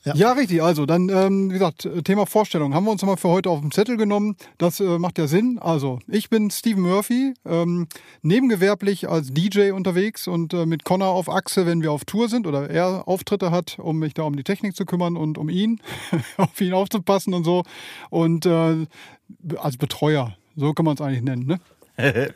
[0.07, 0.15] Ja.
[0.15, 0.33] Ja.
[0.33, 0.63] richtig.
[0.63, 3.73] Also dann, ähm, wie gesagt, Thema Vorstellung haben wir uns nochmal für heute auf den
[3.73, 4.37] Zettel genommen.
[4.57, 5.59] Das äh, macht ja Sinn.
[5.59, 7.89] Also ich bin Stephen Murphy, ähm,
[8.23, 12.47] nebengewerblich als DJ unterwegs und äh, mit Connor auf Achse, wenn wir auf Tour sind
[12.47, 15.81] oder er Auftritte hat, um mich da um die Technik zu kümmern und um ihn,
[16.37, 17.65] auf ihn aufzupassen und so.
[18.09, 18.87] Und äh,
[19.57, 21.47] als Betreuer, so kann man es eigentlich nennen.
[21.47, 21.61] Ne?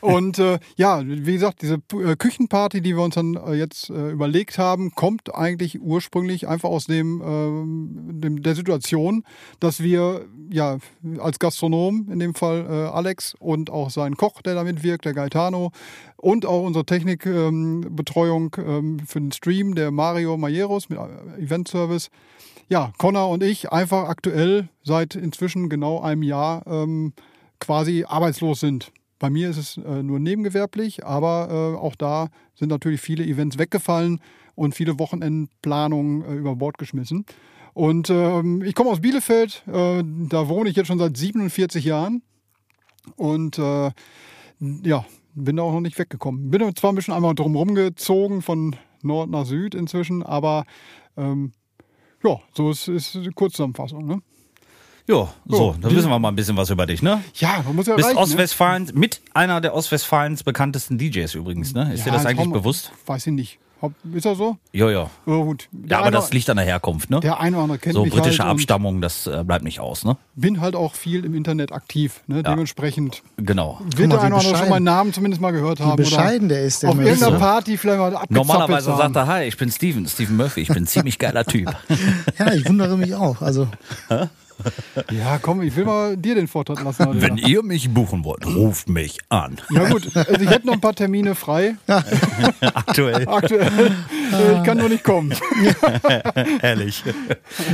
[0.00, 4.10] Und äh, ja, wie gesagt, diese äh, Küchenparty, die wir uns dann äh, jetzt äh,
[4.10, 9.24] überlegt haben, kommt eigentlich ursprünglich einfach aus dem, ähm, dem der Situation,
[9.60, 10.78] dass wir ja
[11.18, 15.14] als Gastronom, in dem Fall äh, Alex und auch sein Koch, der da mitwirkt, der
[15.14, 15.72] Gaetano
[16.16, 22.10] und auch unsere Technikbetreuung ähm, für den Stream, der Mario Majeros mit äh, Event Service,
[22.68, 27.12] ja, Connor und ich einfach aktuell seit inzwischen genau einem Jahr ähm,
[27.60, 28.92] quasi arbeitslos sind.
[29.18, 33.58] Bei mir ist es äh, nur nebengewerblich, aber äh, auch da sind natürlich viele Events
[33.58, 34.20] weggefallen
[34.54, 37.24] und viele Wochenendplanungen äh, über Bord geschmissen.
[37.74, 42.22] Und ähm, ich komme aus Bielefeld, äh, da wohne ich jetzt schon seit 47 Jahren
[43.16, 43.90] und äh,
[44.58, 45.04] ja,
[45.34, 46.50] bin da auch noch nicht weggekommen.
[46.50, 50.64] Bin zwar ein bisschen einmal drumherum gezogen von Nord nach Süd inzwischen, aber
[51.16, 51.52] ähm,
[52.24, 54.06] ja, so ist, ist die Kurzzusammenfassung.
[54.06, 54.22] Ne?
[55.08, 55.14] Ja,
[55.46, 57.22] so, So, dann wissen wir mal ein bisschen was über dich, ne?
[57.36, 58.22] Ja, man muss ja Bist reichen, ne?
[58.22, 61.92] Ostwestfalens, mit einer der Ostwestfalens bekanntesten DJs übrigens, ne?
[61.94, 62.92] Ist dir Ja, das jetzt eigentlich bewusst?
[63.06, 63.58] Weiß ich nicht.
[64.12, 64.56] Ist er so?
[64.72, 65.08] Ja, ja.
[65.24, 65.68] Ja, gut.
[65.70, 67.20] Der Ja, aber eine- das liegt an der Herkunft, ne?
[67.20, 70.04] Der eine oder andere kennt So mich britische halt Abstammung, das äh, bleibt nicht aus,
[70.04, 70.16] ne?
[70.34, 72.20] bin halt auch viel im Internet aktiv.
[72.26, 72.42] Ne?
[72.42, 73.78] Dementsprechend Genau.
[73.84, 75.96] wird der wie eine oder andere schon meinen Namen zumindest mal gehört haben.
[75.96, 77.38] bescheiden der ist, der Auf irgendeiner So.
[77.38, 79.14] Party vielleicht mal Normalerweise haben.
[79.14, 81.72] sagt er, hi, ich bin Steven, Steven Murphy, ich bin ein ziemlich geiler Typ.
[82.38, 83.40] Ja, ich wundere mich auch.
[83.42, 83.68] Also,
[85.10, 87.06] Ja, komm, ich will mal dir den Vortritt lassen.
[87.06, 87.22] Heute.
[87.22, 89.58] Wenn ihr mich buchen wollt, ruft mich an.
[89.70, 91.76] ja gut, also ich hätte noch ein paar Termine frei.
[92.60, 93.28] Aktuell.
[93.28, 93.92] Aktuell.
[94.30, 95.34] ich kann nur nicht kommen.
[96.62, 97.02] Ehrlich.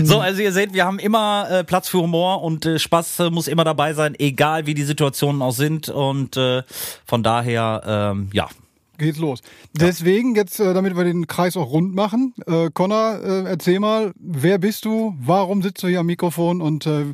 [0.03, 3.31] So, also ihr seht, wir haben immer äh, Platz für Humor und äh, Spaß äh,
[3.31, 5.89] muss immer dabei sein, egal wie die Situationen auch sind.
[5.89, 6.63] Und äh,
[7.05, 7.83] von daher,
[8.15, 8.49] ähm, ja.
[8.99, 9.41] Geht's los.
[9.73, 14.13] Deswegen, jetzt, äh, damit wir den Kreis auch rund machen, äh, Connor, äh, erzähl mal,
[14.17, 17.13] wer bist du, warum sitzt du hier am Mikrofon und äh,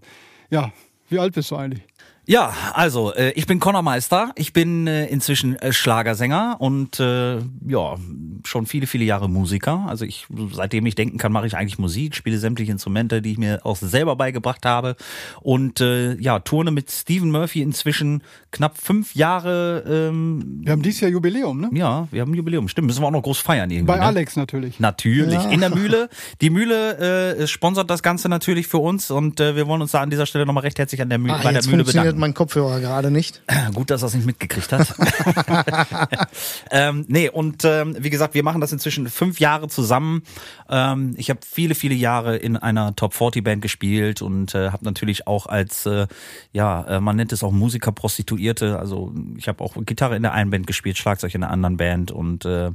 [0.50, 0.72] ja,
[1.08, 1.82] wie alt bist du eigentlich?
[2.26, 4.30] Ja, also äh, ich bin Conor Meister.
[4.36, 7.96] Ich bin äh, inzwischen äh, Schlagersänger und äh, ja
[8.44, 9.84] schon viele viele Jahre Musiker.
[9.88, 13.38] Also ich seitdem ich denken kann, mache ich eigentlich Musik, spiele sämtliche Instrumente, die ich
[13.38, 14.96] mir auch selber beigebracht habe
[15.40, 19.84] und äh, ja turne mit Stephen Murphy inzwischen knapp fünf Jahre.
[19.88, 21.70] Ähm, Wir haben dieses Jahr Jubiläum, ne?
[21.72, 22.68] ja, wir haben Jubiläum.
[22.68, 23.86] Stimmt, müssen wir auch noch groß feiern irgendwie.
[23.88, 24.02] Bei ne?
[24.02, 24.78] Alex natürlich.
[24.78, 25.50] Natürlich, Ja.
[25.50, 26.08] in der Mühle.
[26.40, 30.00] Die Mühle äh, sponsert das Ganze natürlich für uns und äh, wir wollen uns da
[30.00, 32.19] an dieser Stelle nochmal recht herzlich an der Mühle, ah, bei der Mühle bedanken.
[32.20, 33.42] Mein Kopfhörer gerade nicht.
[33.74, 34.94] Gut, dass er es nicht mitgekriegt hat.
[36.70, 40.22] ähm, nee, und ähm, wie gesagt, wir machen das inzwischen fünf Jahre zusammen.
[40.68, 44.84] Ähm, ich habe viele, viele Jahre in einer Top 40 Band gespielt und äh, habe
[44.84, 46.06] natürlich auch als, äh,
[46.52, 48.78] ja, äh, man nennt es auch Musiker Prostituierte.
[48.78, 52.10] Also ich habe auch Gitarre in der einen Band gespielt, Schlagzeug in der anderen Band
[52.10, 52.70] und äh,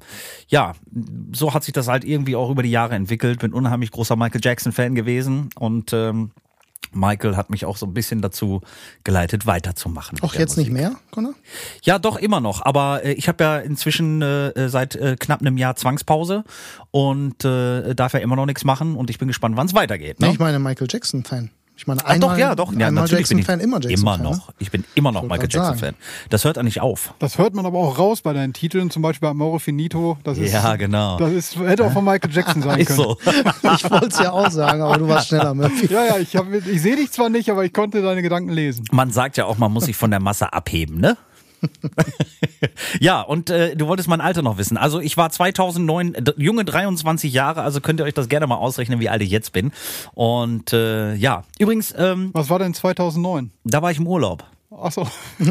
[0.47, 0.73] ja,
[1.31, 3.39] so hat sich das halt irgendwie auch über die Jahre entwickelt.
[3.39, 6.31] Bin unheimlich großer Michael Jackson Fan gewesen und ähm,
[6.95, 8.61] Michael hat mich auch so ein bisschen dazu
[9.03, 10.19] geleitet, weiterzumachen.
[10.21, 10.83] Auch jetzt nicht Musik.
[10.83, 11.33] mehr, Connor?
[11.83, 12.65] Ja, doch immer noch.
[12.65, 16.43] Aber äh, ich habe ja inzwischen äh, seit äh, knapp einem Jahr Zwangspause
[16.91, 20.19] und äh, darf ja immer noch nichts machen und ich bin gespannt, wann es weitergeht.
[20.19, 20.31] Ne?
[20.31, 21.51] Ich meine Michael Jackson-Fan.
[21.77, 22.71] Ich meine, Ach einmal, doch, ja, doch.
[22.71, 24.21] Ja, einmal natürlich bin ich Jackson-Fan, immer immer Jackson-Fan.
[24.23, 24.47] noch.
[24.47, 24.53] Ne?
[24.59, 25.95] Ich bin immer noch Michael grad Jackson-Fan.
[26.29, 27.13] Das hört ja nicht auf.
[27.19, 30.17] Das hört man aber auch raus bei deinen Titeln, zum Beispiel bei Mauro Finito.
[30.23, 31.17] Das ist, Ja, genau.
[31.17, 32.97] Das ist, hätte auch von Michael Jackson sein können.
[32.97, 33.17] so.
[33.75, 35.87] Ich wollte es ja auch sagen, aber du warst schneller, Murphy.
[35.93, 38.85] Ja, ja, ich, hab, ich sehe dich zwar nicht, aber ich konnte deine Gedanken lesen.
[38.91, 41.17] Man sagt ja auch, man muss sich von der Masse abheben, ne?
[42.99, 44.77] ja, und äh, du wolltest mein Alter noch wissen.
[44.77, 48.55] Also ich war 2009 d- junge 23 Jahre, also könnt ihr euch das gerne mal
[48.57, 49.71] ausrechnen, wie alt ich jetzt bin.
[50.13, 53.51] Und äh, ja, übrigens, ähm, Was war denn 2009?
[53.63, 54.43] da war ich im Urlaub.
[54.71, 55.07] Achso.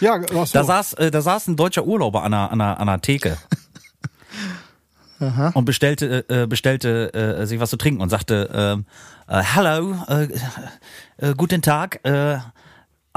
[0.00, 0.52] Ja, ach so.
[0.58, 3.38] Da saß, äh, da saß ein deutscher Urlauber an einer, an einer, an einer Theke.
[5.54, 8.84] Und bestellte, äh, bestellte äh, sich was zu trinken und sagte, ähm,
[9.28, 10.28] äh, hello, äh,
[11.18, 12.40] äh, guten Tag, äh, I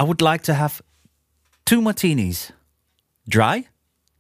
[0.04, 0.84] would like to have
[1.68, 2.54] two martinis.
[3.28, 3.66] Dry?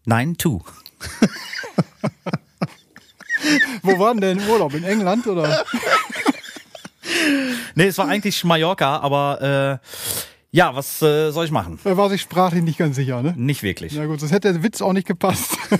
[0.05, 0.61] Nein, two.
[3.81, 4.73] Wo waren denn im Urlaub?
[4.73, 5.63] In England oder?
[7.73, 9.87] Nee, es war eigentlich Mallorca, aber äh,
[10.51, 11.79] Ja, was äh, soll ich machen?
[11.83, 13.33] Da war sich sprachlich nicht ganz sicher, ne?
[13.37, 13.93] Nicht wirklich.
[13.93, 15.57] Ja gut, das hätte der Witz auch nicht gepasst.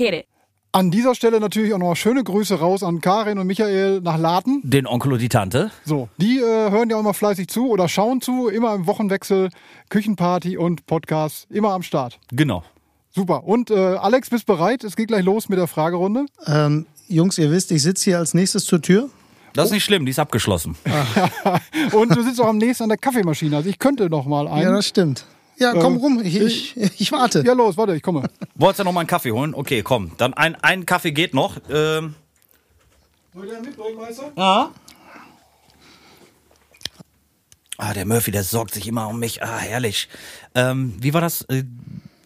[0.00, 0.26] It.
[0.72, 4.60] an dieser Stelle natürlich auch noch schöne Grüße raus an Karin und Michael nach Laden.
[4.64, 5.70] Den Onkel und die Tante.
[5.84, 9.48] So, die äh, hören ja auch immer fleißig zu oder schauen zu, immer im Wochenwechsel,
[9.88, 12.18] Küchenparty und Podcast, immer am Start.
[12.32, 12.62] Genau.
[13.10, 13.44] Super.
[13.44, 14.84] Und äh, Alex, bist bereit?
[14.84, 16.26] Es geht gleich los mit der Fragerunde.
[16.46, 19.08] Ähm, Jungs, ihr wisst, ich sitze hier als nächstes zur Tür.
[19.54, 20.76] Das ist nicht schlimm, die ist abgeschlossen.
[21.92, 23.56] Und du sitzt auch am nächsten an der Kaffeemaschine.
[23.56, 24.74] Also ich könnte noch mal Ja, einen.
[24.74, 25.24] das stimmt.
[25.58, 27.42] Ja, komm Ähm, rum, ich, ich, ich warte.
[27.44, 28.28] Ja, los, warte, ich komme.
[28.54, 29.54] Wolltest du noch mal einen Kaffee holen?
[29.54, 30.12] Okay, komm.
[30.16, 31.56] Dann ein, ein Kaffee geht noch.
[31.68, 32.14] Ähm,
[33.34, 34.32] Soll ich den mitbringen, Meister?
[34.36, 34.70] ja.
[37.80, 39.40] Ah, der Murphy, der sorgt sich immer um mich.
[39.42, 40.08] Ah, herrlich.
[40.56, 41.42] Ähm, wie war das?
[41.42, 41.62] Äh,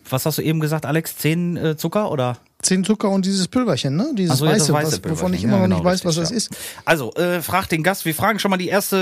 [0.09, 1.17] was hast du eben gesagt, Alex?
[1.19, 2.39] Zehn äh, Zucker oder?
[2.63, 4.13] Zehn Zucker und dieses Pülverchen, ne?
[4.17, 6.15] Dieses so, ja, weiße, weiße was, wovon ich Ja, immer noch genau, nicht weiß, was
[6.15, 6.37] das ja.
[6.37, 6.51] ist.
[6.85, 8.05] Also, äh, frag den Gast.
[8.05, 8.97] Wir fragen schon mal die erste,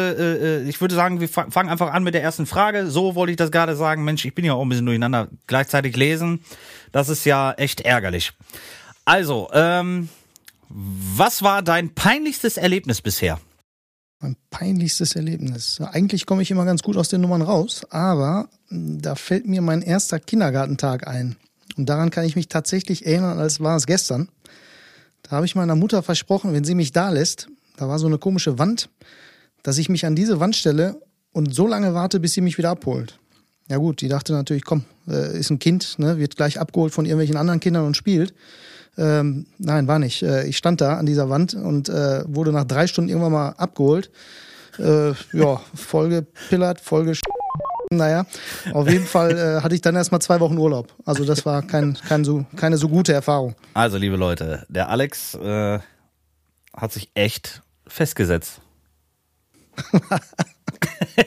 [0.64, 2.90] äh, äh, ich würde sagen, wir fa- fangen einfach an mit der ersten Frage.
[2.90, 4.02] So wollte ich das gerade sagen.
[4.04, 5.28] Mensch, ich bin ja auch ein bisschen durcheinander.
[5.46, 6.42] Gleichzeitig lesen,
[6.90, 8.32] das ist ja echt ärgerlich.
[9.04, 10.08] Also, ähm,
[10.68, 13.38] was war dein peinlichstes Erlebnis bisher?
[14.20, 15.80] Mein peinlichstes Erlebnis.
[15.80, 19.62] Eigentlich komme ich immer ganz gut aus den Nummern raus, aber mh, da fällt mir
[19.62, 21.36] mein erster Kindergartentag ein.
[21.76, 24.28] Und daran kann ich mich tatsächlich erinnern, als war es gestern.
[25.22, 28.18] Da habe ich meiner Mutter versprochen, wenn sie mich da lässt, da war so eine
[28.18, 28.90] komische Wand,
[29.62, 31.00] dass ich mich an diese Wand stelle
[31.32, 33.18] und so lange warte, bis sie mich wieder abholt.
[33.68, 37.04] Ja gut, die dachte natürlich, komm, äh, ist ein Kind, ne, wird gleich abgeholt von
[37.04, 38.34] irgendwelchen anderen Kindern und spielt.
[38.98, 40.22] Ähm, nein, war nicht.
[40.22, 43.50] Äh, ich stand da an dieser Wand und äh, wurde nach drei Stunden irgendwann mal
[43.50, 44.10] abgeholt.
[44.78, 47.20] Äh, ja, vollgepillert, vollgesch...
[47.92, 48.24] Naja,
[48.72, 50.94] auf jeden Fall äh, hatte ich dann erstmal zwei Wochen Urlaub.
[51.04, 53.56] Also das war kein, kein so, keine so gute Erfahrung.
[53.74, 55.80] Also, liebe Leute, der Alex äh,
[56.76, 58.60] hat sich echt festgesetzt.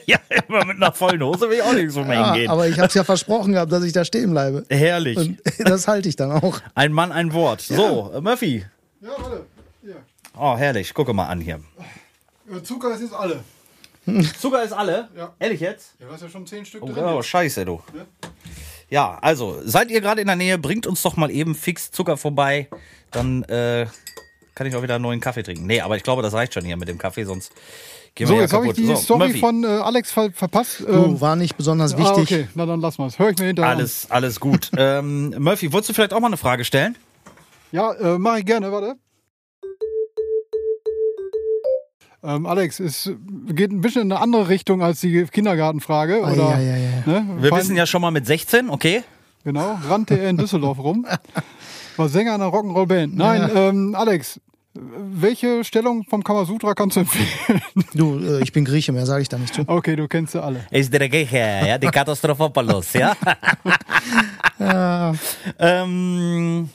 [0.06, 0.16] ja,
[0.48, 2.50] immer mit einer vollen Hose will ich auch nirgendwo mehr Ja, hingehen.
[2.50, 4.64] aber ich habe es ja versprochen gehabt, dass ich da stehen bleibe.
[4.70, 5.18] Herrlich.
[5.18, 6.60] Und das halte ich dann auch.
[6.74, 7.60] Ein Mann, ein Wort.
[7.60, 8.64] So, äh, Murphy.
[9.02, 9.44] Ja, warte.
[9.82, 9.96] Hier.
[10.34, 10.94] Oh, herrlich.
[10.94, 11.60] Gucke mal an hier.
[12.62, 13.40] Zucker ist jetzt alle.
[14.40, 15.08] Zucker ist alle?
[15.16, 15.32] Ja.
[15.38, 15.94] Ehrlich jetzt?
[15.98, 17.04] Ja, du hast ja schon zehn Stück Oh, drin.
[17.04, 17.80] oh, scheiße, du.
[18.90, 22.16] Ja, also, seid ihr gerade in der Nähe, bringt uns doch mal eben fix Zucker
[22.16, 22.68] vorbei.
[23.10, 23.86] Dann äh,
[24.54, 25.66] kann ich auch wieder einen neuen Kaffee trinken.
[25.66, 27.52] Nee, aber ich glaube, das reicht schon hier mit dem Kaffee, sonst
[28.14, 28.84] gehen So, wir ja jetzt habe ich kaputt.
[28.84, 29.38] die so, Story Murphy.
[29.40, 30.80] von äh, Alex ver verpasst.
[30.80, 32.18] Du, Ähm, war nicht besonders ah, wichtig.
[32.38, 33.10] okay, na dann lass mal.
[33.16, 33.78] Hör ich mir hinterher an.
[33.78, 34.70] Alles, alles gut.
[34.76, 36.96] ähm, Murphy, wolltest du vielleicht auch mal eine Frage stellen?
[37.72, 38.96] Ja, äh, mache ich gerne, warte.
[42.24, 43.10] Ähm, Alex, es
[43.48, 46.24] geht ein bisschen in eine andere Richtung als die Kindergartenfrage.
[46.24, 47.10] Ei, oder, ei, ei, ei.
[47.10, 47.26] Ne?
[47.38, 49.02] Wir Fein- wissen ja schon mal mit 16, okay?
[49.44, 51.06] Genau, rannte er in Düsseldorf rum.
[51.96, 53.14] War Sänger einer Rock'n'Roll-Band.
[53.14, 54.40] Nein, ähm, Alex,
[54.74, 57.60] welche Stellung vom Kamasutra kannst du empfehlen?
[57.94, 59.62] Du, äh, ich bin Grieche, mehr sage ich da nicht zu.
[59.68, 60.66] okay, du kennst sie alle.
[60.70, 63.14] Ist der Geche, ja, die Katastrophopolis, ja?
[65.58, 66.70] ähm,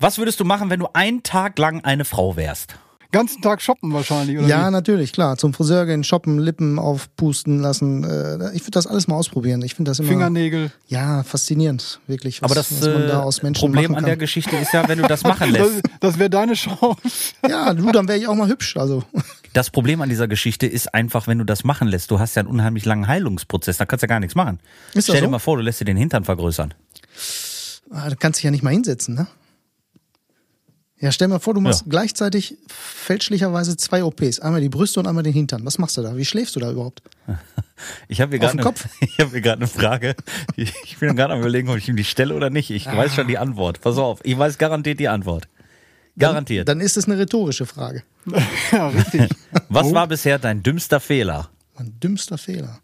[0.00, 2.76] was würdest du machen, wenn du einen Tag lang eine Frau wärst?
[3.14, 4.46] Ganzen Tag shoppen wahrscheinlich, oder?
[4.46, 4.70] Ja, wie?
[4.72, 5.36] natürlich, klar.
[5.38, 8.04] Zum Friseur gehen, shoppen, Lippen aufpusten lassen.
[8.04, 9.62] Äh, ich würde das alles mal ausprobieren.
[9.62, 10.70] Ich finde das immer Fingernägel.
[10.88, 12.42] ja faszinierend, wirklich.
[12.42, 14.16] Was, Aber das was man da äh, aus Menschen Problem an der.
[14.16, 15.82] Geschichte ist ja, wenn du das machen Das, lässt.
[16.00, 16.96] das wäre deine Chance.
[17.48, 18.76] Ja, du, dann wäre ich auch mal hübsch.
[18.76, 19.04] Also
[19.52, 22.40] Das Problem an dieser Geschichte ist einfach, wenn du das machen lässt, du hast ja
[22.40, 24.58] einen unheimlich langen Heilungsprozess, da kannst du ja gar nichts machen.
[24.88, 25.30] Ist das Stell dir so?
[25.30, 26.74] mal vor, du lässt dir den Hintern vergrößern.
[27.90, 29.26] Ah, du kannst dich ja nicht mal hinsetzen, ne?
[31.00, 31.86] Ja, stell dir mal vor, du machst Ja.
[31.90, 34.40] gleichzeitig fälschlicherweise zwei OPs.
[34.40, 35.64] Einmal die Brüste und einmal den Hintern.
[35.66, 36.16] Was machst du da?
[36.16, 37.02] Wie schläfst du da überhaupt?
[38.06, 38.86] Ich habe hier Auf gerade den eine, Kopf?
[39.00, 40.14] ich habe hier gerade eine Frage.
[40.54, 42.70] Ich ich bin gerade am überlegen, ob ich ihm die stelle oder nicht.
[42.70, 43.80] Ich weiß schon die Antwort.
[43.80, 45.48] Pass auf, ich weiß garantiert die Antwort.
[46.16, 46.68] Garantiert.
[46.68, 48.04] Dann ist es eine rhetorische Frage.
[48.70, 49.28] Ja, richtig.
[49.68, 51.50] Was war bisher dein dümmster Fehler?
[51.76, 52.78] Mein dümmster Fehler.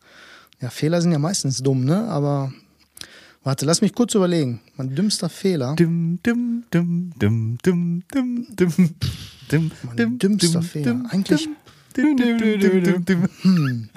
[0.60, 2.08] Ja, Fehler sind ja meistens dumm, ne?
[2.08, 2.52] Aber
[3.42, 4.60] warte, lass mich kurz überlegen.
[4.76, 5.74] Mein dümmster Fehler.
[5.76, 8.94] Dum, dum, dum, dum, dum, dum, dum,
[9.50, 11.02] dum, Mein dümmster Fehler.
[11.10, 11.48] Eigentlich
[11.94, 13.88] dum, dum, dum,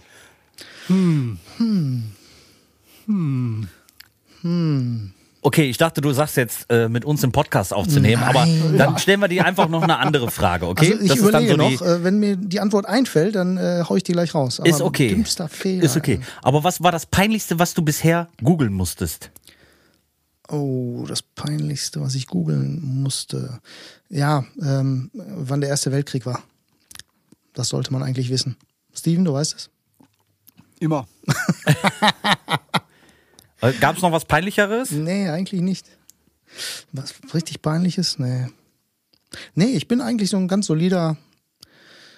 [4.43, 5.13] dum.
[5.45, 8.77] Okay, ich dachte, du sagst jetzt, äh, mit uns im Podcast aufzunehmen, aber Nein.
[8.77, 10.93] dann stellen wir dir einfach noch eine andere Frage, okay?
[10.93, 14.13] Also ich überlege noch, äh, wenn mir die Antwort einfällt, dann äh, hau ich die
[14.13, 14.61] gleich raus.
[14.61, 15.09] Aber Ist okay.
[15.09, 15.83] Dümmster Fehler.
[15.83, 16.21] Ist okay.
[16.41, 19.31] Aber was war das Peinlichste, was du bisher googeln musstest?
[20.47, 23.59] Oh, das Peinlichste, was ich googeln musste.
[24.07, 26.41] Ja, ähm, wann der Erste Weltkrieg war.
[27.53, 28.55] Das sollte man eigentlich wissen.
[28.93, 29.69] Steven, du weißt es?
[30.79, 31.05] Immer.
[33.79, 34.91] Gab es noch was Peinlicheres?
[34.91, 35.85] Nee, eigentlich nicht.
[36.91, 38.19] Was richtig peinliches?
[38.19, 38.47] Nee.
[39.55, 41.17] Nee, ich bin eigentlich so ein ganz solider,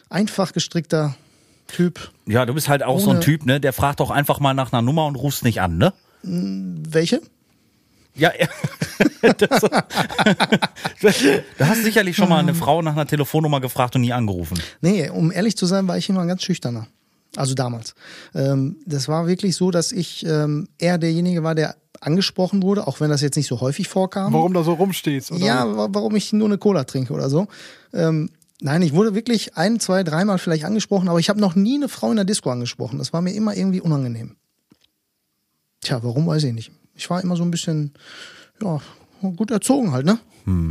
[0.10, 1.15] einfach gestrickter
[1.67, 2.12] Typ.
[2.25, 3.60] Ja, du bist halt auch so ein Typ, ne?
[3.60, 5.93] Der fragt doch einfach mal nach einer Nummer und rufst nicht an, ne?
[6.23, 7.21] Welche?
[8.15, 8.47] Ja, ja.
[9.38, 9.62] das,
[11.19, 14.60] du hast sicherlich schon mal eine Frau nach einer Telefonnummer gefragt und nie angerufen.
[14.81, 16.88] Nee, um ehrlich zu sein, war ich immer ein ganz schüchterner.
[17.36, 17.95] Also damals.
[18.34, 23.00] Ähm, das war wirklich so, dass ich ähm, eher derjenige war, der angesprochen wurde, auch
[23.00, 24.32] wenn das jetzt nicht so häufig vorkam.
[24.34, 25.32] Warum da so rumstehst?
[25.32, 25.43] Oder?
[25.45, 27.48] Ja, wa- warum ich nur eine Cola trinke oder so.
[27.93, 28.30] Ähm,
[28.62, 31.89] nein, ich wurde wirklich ein, zwei, dreimal vielleicht angesprochen, aber ich habe noch nie eine
[31.89, 33.00] Frau in der Disco angesprochen.
[33.00, 34.36] Das war mir immer irgendwie unangenehm.
[35.82, 36.71] Tja, warum weiß ich nicht.
[36.95, 37.93] Ich war immer so ein bisschen,
[38.62, 38.80] ja,
[39.36, 40.19] gut erzogen halt, ne?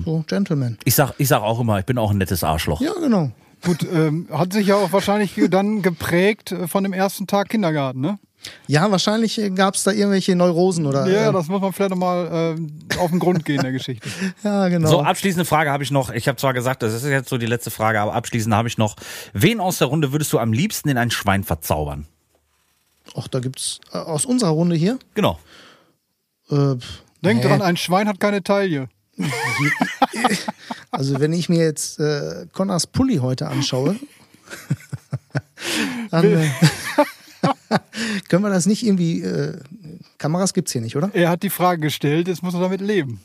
[0.05, 0.79] So Gentleman.
[0.85, 2.81] Ich sag, ich sag auch immer, ich bin auch ein nettes Arschloch.
[2.81, 3.33] Ja, genau.
[3.65, 8.01] Gut, ähm, hat sich ja auch wahrscheinlich dann geprägt äh, von dem ersten Tag Kindergarten,
[8.01, 8.19] ne?
[8.67, 11.07] Ja, wahrscheinlich gab es da irgendwelche Neurosen oder.
[11.07, 14.09] Ja, äh, das muss man vielleicht nochmal äh, auf den Grund gehen der Geschichte.
[14.45, 14.89] ja genau.
[14.89, 16.11] So, abschließende Frage habe ich noch.
[16.11, 18.77] Ich habe zwar gesagt, das ist jetzt so die letzte Frage, aber abschließend habe ich
[18.77, 18.97] noch.
[19.33, 22.07] Wen aus der Runde würdest du am liebsten in ein Schwein verzaubern?
[23.17, 24.99] Ach, da gibt's äh, aus unserer Runde hier.
[25.15, 25.39] Genau.
[26.51, 26.77] Äh,
[27.23, 27.49] Denk nee.
[27.49, 28.89] dran, ein Schwein hat keine Taille.
[30.99, 33.97] Also wenn ich mir jetzt äh, Connors Pulli heute anschaue,
[36.11, 36.49] dann äh,
[38.29, 39.23] können wir das nicht irgendwie.
[39.23, 39.59] Äh,
[40.19, 41.11] Kameras gibt's hier nicht, oder?
[41.13, 43.21] Er hat die Frage gestellt, jetzt muss er damit leben.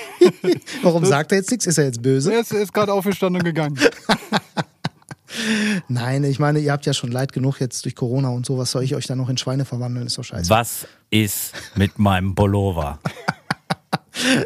[0.82, 1.66] Warum sagt er jetzt nichts?
[1.66, 2.32] Ist er jetzt böse?
[2.32, 3.78] Er ist, ist gerade aufgestanden und gegangen.
[5.88, 8.56] Nein, ich meine, ihr habt ja schon leid genug jetzt durch Corona und so.
[8.56, 10.06] Was soll ich euch dann noch in Schweine verwandeln?
[10.06, 10.48] Ist doch scheiße.
[10.48, 13.00] Was ist mit meinem Pullover?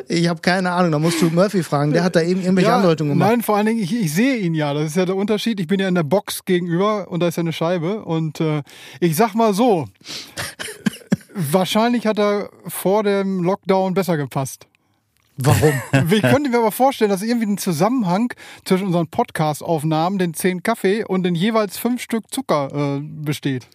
[0.08, 0.92] Ich habe keine Ahnung.
[0.92, 1.92] Da musst du Murphy fragen.
[1.92, 3.30] Der hat da eben irgendwelche Andeutungen gemacht.
[3.30, 4.74] Nein, vor allen Dingen, ich, ich sehe ihn ja.
[4.74, 5.60] Das ist ja der Unterschied.
[5.60, 8.04] Ich bin ja in der Box gegenüber und da ist ja eine Scheibe.
[8.04, 8.62] Und äh,
[9.00, 9.86] ich sag mal so,
[11.34, 14.66] wahrscheinlich hat er vor dem Lockdown besser gepasst.
[15.36, 15.72] Warum?
[16.10, 18.32] Ich könnte mir aber vorstellen, dass irgendwie ein Zusammenhang
[18.64, 23.66] zwischen unseren Podcast-Aufnahmen, den zehn Kaffee und den jeweils fünf Stück Zucker äh, besteht.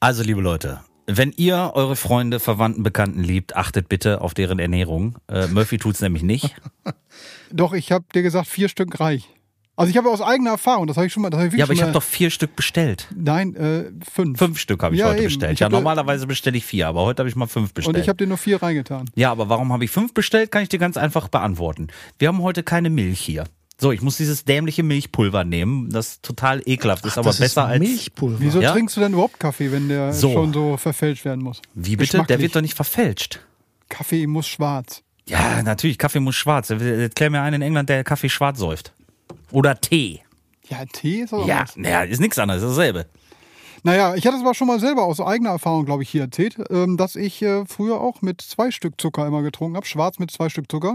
[0.00, 5.18] Also, liebe Leute, wenn ihr eure Freunde, Verwandten, Bekannten liebt, achtet bitte auf deren Ernährung.
[5.28, 6.54] Äh, Murphy tut's nämlich nicht.
[7.52, 9.28] Doch, ich habe dir gesagt, vier Stück reich.
[9.74, 11.30] Also ich habe aus eigener Erfahrung, das habe ich schon mal.
[11.30, 13.08] Das hab ich Ja, aber ich habe doch vier Stück bestellt.
[13.16, 14.38] Nein, äh, fünf.
[14.38, 15.24] Fünf Stück habe ich Ja, heute eben.
[15.26, 15.54] bestellt.
[15.54, 17.96] Ich Ja, normalerweise bestelle ich vier, aber heute habe ich mal fünf bestellt.
[17.96, 19.08] Und ich habe dir nur vier reingetan.
[19.14, 21.88] ja, aber warum habe ich fünf bestellt, kann ich dir ganz einfach beantworten.
[22.18, 23.44] Wir haben heute keine Milch hier.
[23.82, 27.68] So, ich muss dieses dämliche Milchpulver nehmen, das total ekelhaft ist, aber das besser ist
[27.72, 27.78] als.
[27.80, 28.36] Milchpulver.
[28.38, 28.70] Wieso Ja?
[28.70, 30.32] trinkst du denn überhaupt Kaffee, wenn der So.
[30.32, 31.60] schon so verfälscht werden muss?
[31.74, 32.22] Wie bitte?
[32.28, 33.40] Der wird doch nicht verfälscht.
[33.88, 35.02] Kaffee muss schwarz.
[35.26, 36.70] Ja, natürlich, Kaffee muss schwarz.
[36.70, 38.92] Erklär mir einen in England, der Kaffee schwarz säuft.
[39.50, 40.20] Oder Tee.
[40.68, 43.06] Ja, Tee ist aber Ja, naja, ist nichts anderes, ist dasselbe.
[43.82, 46.56] Naja, ich hatte es aber schon mal selber aus eigener Erfahrung, glaube ich, hier erzählt,
[46.70, 49.86] ähm, dass ich äh, früher auch mit zwei Stück Zucker immer getrunken habe.
[49.86, 50.94] Schwarz mit zwei Stück Zucker.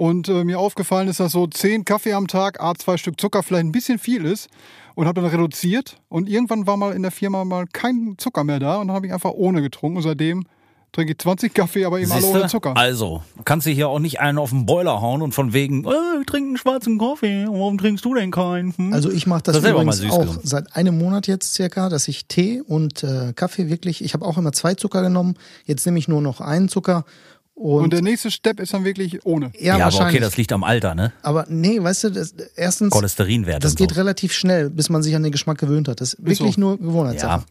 [0.00, 3.42] Und äh, mir aufgefallen ist, dass so zehn Kaffee am Tag, a zwei Stück Zucker
[3.42, 4.48] vielleicht ein bisschen viel ist.
[4.94, 6.00] Und habe dann reduziert.
[6.08, 8.78] Und irgendwann war mal in der Firma mal kein Zucker mehr da.
[8.78, 9.98] Und dann habe ich einfach ohne getrunken.
[9.98, 10.46] Und seitdem
[10.92, 12.46] trinke ich 20 Kaffee, aber eben alle ohne?
[12.46, 12.78] Zucker.
[12.78, 15.90] Also, kannst du hier auch nicht einen auf den Boiler hauen und von wegen, äh,
[16.20, 18.74] ich trinke einen schwarzen Kaffee, warum trinkst du denn keinen?
[18.74, 18.94] Hm?
[18.94, 20.40] Also ich mache das Das selber mal übrigens süß auch genommen.
[20.42, 24.38] seit einem Monat jetzt circa, dass ich Tee und äh, Kaffee wirklich, ich habe auch
[24.38, 25.34] immer zwei Zucker genommen,
[25.66, 27.04] jetzt nehme ich nur noch einen Zucker
[27.60, 29.52] Und, Und der nächste Step ist dann wirklich ohne.
[29.54, 30.14] ja, Ja, aber wahrscheinlich.
[30.14, 31.12] okay, das liegt am Alter, ne?
[31.22, 33.96] aber nee, weißt du, das, erstens, Cholesterinwert das und geht so.
[33.96, 36.00] relativ schnell, bis man sich an den Geschmack gewöhnt hat.
[36.00, 36.60] Das ist wirklich so.
[36.60, 37.40] nur Gewohnheitssache.
[37.40, 37.44] Ja,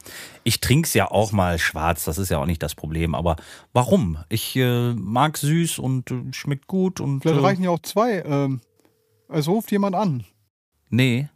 [0.44, 3.14] ich trink's ja auch mal schwarz, das ist ja auch nicht das Problem.
[3.14, 3.36] Aber
[3.72, 4.18] warum?
[4.30, 8.24] Ich äh, mag süß und äh, schmeckt gut und Vielleicht äh, reichen ja auch zwei.
[8.26, 8.62] Ähm,
[9.28, 10.24] es ruft jemand an.
[10.90, 11.30] nee.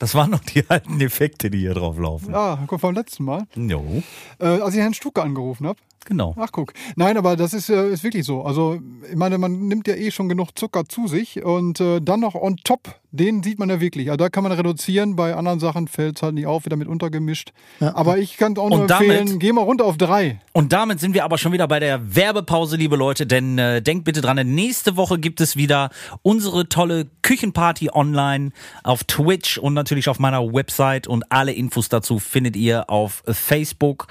[0.00, 2.32] Das waren noch die alten Effekte, die hier drauf laufen.
[2.32, 3.48] Ah, guck, vom letzten Mal.
[3.56, 4.00] Jo,
[4.38, 5.80] Äh, als ich Herrn Stucke angerufen habe.
[6.08, 6.34] Genau.
[6.38, 6.72] Ach, guck.
[6.96, 8.42] Nein, aber das ist, äh, ist wirklich so.
[8.42, 12.20] Also, ich meine, man nimmt ja eh schon genug Zucker zu sich und äh, dann
[12.20, 14.08] noch on top, den sieht man ja wirklich.
[14.10, 15.14] Also, da kann man reduzieren.
[15.16, 17.52] Bei anderen Sachen fällt es halt nicht auf, wieder mit untergemischt.
[17.80, 17.94] Ja.
[17.94, 20.40] Aber ich kann es auch nur Und damit- empfehlen, geh mal runter auf drei.
[20.52, 24.04] Und damit sind wir aber schon wieder bei der Werbepause, liebe Leute, denn äh, denkt
[24.04, 25.90] bitte dran, nächste Woche gibt es wieder
[26.22, 28.50] unsere tolle Küchenparty online
[28.82, 34.06] auf Twitch und natürlich auf meiner Website und alle Infos dazu findet ihr auf Facebook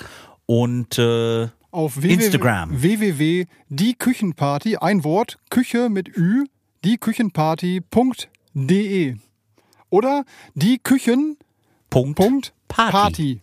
[0.46, 2.82] und äh, Auf Instagram.
[2.82, 3.46] www.
[3.70, 6.46] Die Küchenparty, ein Wort, Küche mit Ü,
[6.86, 9.16] dieküchenparty.de.
[9.90, 10.24] Oder
[10.56, 11.38] die Küchen.
[11.90, 12.92] Punkt, Punkt Party.
[12.92, 13.42] Party.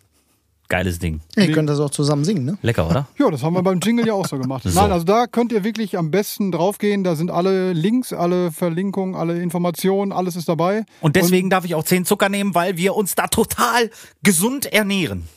[0.68, 1.20] Geiles Ding.
[1.36, 2.56] Ihr könnt das auch zusammen singen, ne?
[2.62, 3.06] Lecker, oder?
[3.18, 4.64] Ja, das haben wir beim Jingle ja auch so gemacht.
[4.68, 4.80] So.
[4.80, 7.04] Nein, also da könnt ihr wirklich am besten draufgehen.
[7.04, 10.86] Da sind alle Links, alle Verlinkungen, alle Informationen, alles ist dabei.
[11.00, 13.90] Und deswegen darf ich auch 10 Zucker nehmen, weil wir uns da total
[14.22, 15.28] gesund ernähren.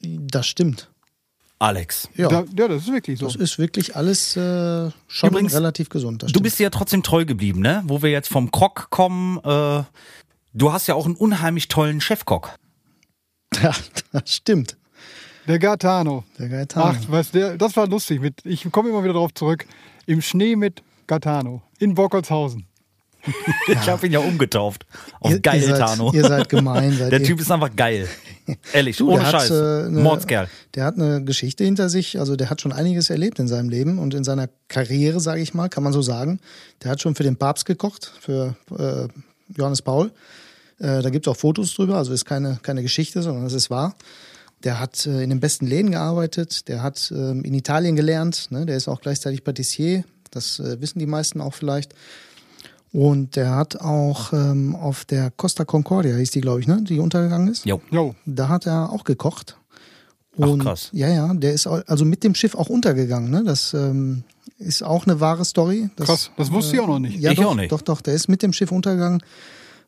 [0.00, 0.90] Das stimmt.
[1.58, 2.28] Alex, Ja.
[2.28, 3.26] Da, ja, das ist wirklich so.
[3.26, 6.26] Das ist wirklich alles äh, schon Übrigens, relativ gesund.
[6.30, 7.82] Du bist dir ja trotzdem treu geblieben, ne?
[7.86, 9.38] Wo wir jetzt vom Kock kommen.
[9.38, 9.84] Äh,
[10.52, 12.50] du hast ja auch einen unheimlich tollen Chefkock.
[13.62, 13.74] Ja,
[14.12, 14.76] das stimmt.
[15.46, 16.24] Der Gaetano.
[16.38, 16.94] Der Gaetano.
[16.94, 18.20] Ach, was der, das war lustig.
[18.20, 19.64] Mit, ich komme immer wieder drauf zurück.
[20.04, 22.66] Im Schnee mit Gaetano in Bockertshausen.
[23.68, 24.86] Ich habe ihn ja umgetauft
[25.20, 26.12] auf Ihr- Geil ihr seid, Tano.
[26.12, 26.92] Ihr seid gemein.
[26.98, 27.26] Seid Der ihr.
[27.26, 28.08] Typ ist einfach geil.
[28.72, 29.50] Ehrlich, Du, ohne der hat, Scheiß.
[29.50, 29.54] äh,
[29.90, 30.48] ne- Mordskerl.
[30.74, 33.98] Der hat eine Geschichte hinter sich, also der hat schon einiges erlebt in seinem Leben
[33.98, 36.38] und in seiner Karriere, sage ich mal, kann man so sagen.
[36.82, 39.08] Der hat schon für den Papst gekocht, für äh,
[39.56, 40.12] Johannes Paul.
[40.78, 43.70] Äh, da gibt es auch Fotos drüber, also ist keine, keine Geschichte, sondern es ist
[43.70, 43.94] wahr.
[44.64, 48.64] Der hat äh, in den besten Läden gearbeitet, der hat ähm, in Italien gelernt, ne?
[48.66, 51.94] der ist auch gleichzeitig Patissier, das äh, wissen die meisten auch vielleicht.
[52.92, 56.82] Und der hat auch ähm, auf der Costa Concordia, hieß die, glaube ich, ne?
[56.82, 57.66] die untergegangen ist.
[57.66, 57.80] Jo.
[57.90, 59.58] Jo, Da hat er auch gekocht.
[60.40, 60.90] Ach, Und, krass.
[60.92, 63.30] Ja, ja, der ist also mit dem Schiff auch untergegangen.
[63.30, 63.42] Ne?
[63.44, 64.24] Das ähm,
[64.58, 65.90] ist auch eine wahre Story.
[65.96, 66.30] Das, krass.
[66.36, 67.18] Das wusste ich auch noch nicht.
[67.18, 67.72] Ja, Ich doch, auch nicht.
[67.72, 68.00] doch, doch.
[68.00, 69.22] Der ist mit dem Schiff untergegangen.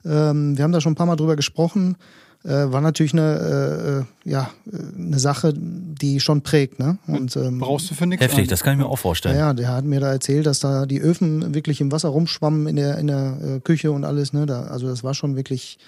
[0.05, 1.97] Ähm, wir haben da schon ein paar Mal drüber gesprochen.
[2.45, 4.51] Äh, war natürlich eine, äh, äh, ja,
[4.97, 6.79] eine Sache, die schon prägt.
[6.79, 6.99] Ne?
[7.07, 8.25] Und, ähm, Brauchst du für nichts.
[8.25, 8.49] Heftig, an.
[8.49, 9.35] das kann ich mir auch vorstellen.
[9.35, 12.69] ja, ja, der hat mir da erzählt, dass da die Öfen wirklich im Wasser rumschwammen
[12.69, 14.33] in der, in der äh, Küche und alles.
[14.33, 14.47] Ne?
[14.47, 15.79] Da, also das war schon wirklich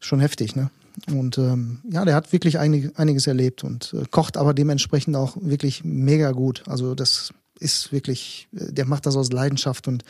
[0.00, 0.56] schon heftig.
[0.56, 0.70] Ne?
[1.10, 5.36] Und ähm, ja, der hat wirklich einig, einiges erlebt und äh, kocht aber dementsprechend auch
[5.40, 6.62] wirklich mega gut.
[6.66, 10.04] Also das ist wirklich, äh, der macht das aus Leidenschaft und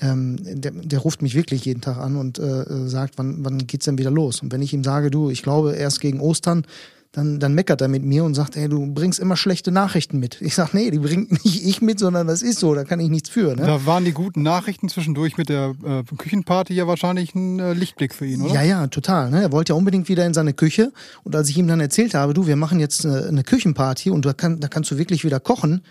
[0.00, 3.58] ähm, der, der ruft mich wirklich jeden Tag an und äh, äh, sagt, wann, wann
[3.58, 4.40] geht's denn wieder los?
[4.42, 6.66] Und wenn ich ihm sage, du, ich glaube erst gegen Ostern,
[7.14, 10.42] dann, dann meckert er mit mir und sagt, ey, du bringst immer schlechte Nachrichten mit.
[10.42, 13.08] Ich sag, nee, die bringt nicht ich mit, sondern das ist so, da kann ich
[13.08, 13.54] nichts für.
[13.54, 13.66] Ne?
[13.66, 18.14] Da waren die guten Nachrichten zwischendurch mit der äh, Küchenparty ja wahrscheinlich ein äh, Lichtblick
[18.14, 18.54] für ihn, oder?
[18.54, 19.30] Ja, ja, total.
[19.30, 19.42] Ne?
[19.42, 20.92] Er wollte ja unbedingt wieder in seine Küche.
[21.22, 24.26] Und als ich ihm dann erzählt habe, du, wir machen jetzt eine, eine Küchenparty und
[24.26, 25.82] da, kann, da kannst du wirklich wieder kochen,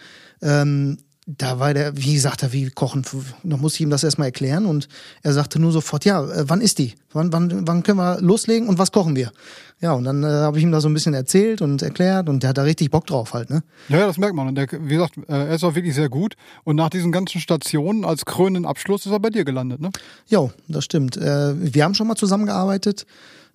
[0.42, 3.06] ähm, da war der, wie sagt er, wie kochen?
[3.44, 4.90] Da musste ich ihm das erstmal erklären und
[5.22, 6.96] er sagte nur sofort, ja, äh, wann ist die?
[7.14, 9.32] Wann, wann, wann können wir loslegen und was kochen wir?
[9.80, 12.44] Ja, und dann äh, habe ich ihm da so ein bisschen erzählt und erklärt und
[12.44, 13.64] der hat da richtig Bock drauf halt, ne?
[13.90, 14.48] Ja, ja, das merkt man.
[14.48, 16.36] Und der, wie gesagt, äh, er ist auch wirklich sehr gut.
[16.64, 19.92] Und nach diesen ganzen Stationen als krönenden Abschluss ist er bei dir gelandet, ne?
[20.28, 21.18] Jo, das stimmt.
[21.18, 23.06] Äh, wir haben schon mal zusammengearbeitet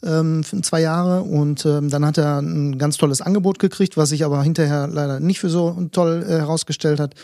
[0.03, 4.25] ähm, zwei Jahre und ähm, dann hat er ein ganz tolles Angebot gekriegt, was sich
[4.25, 7.15] aber hinterher leider nicht für so toll äh, herausgestellt hat.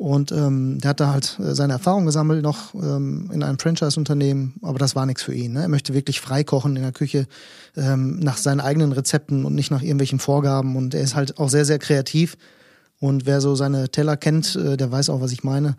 [0.00, 4.54] Und ähm, der hat da halt äh, seine Erfahrung gesammelt noch ähm, in einem Franchise-Unternehmen,
[4.62, 5.52] aber das war nichts für ihn.
[5.52, 5.60] Ne?
[5.60, 7.26] Er möchte wirklich frei kochen in der Küche
[7.76, 10.74] ähm, nach seinen eigenen Rezepten und nicht nach irgendwelchen Vorgaben.
[10.74, 12.38] Und er ist halt auch sehr, sehr kreativ.
[12.98, 15.76] Und wer so seine Teller kennt, äh, der weiß auch, was ich meine.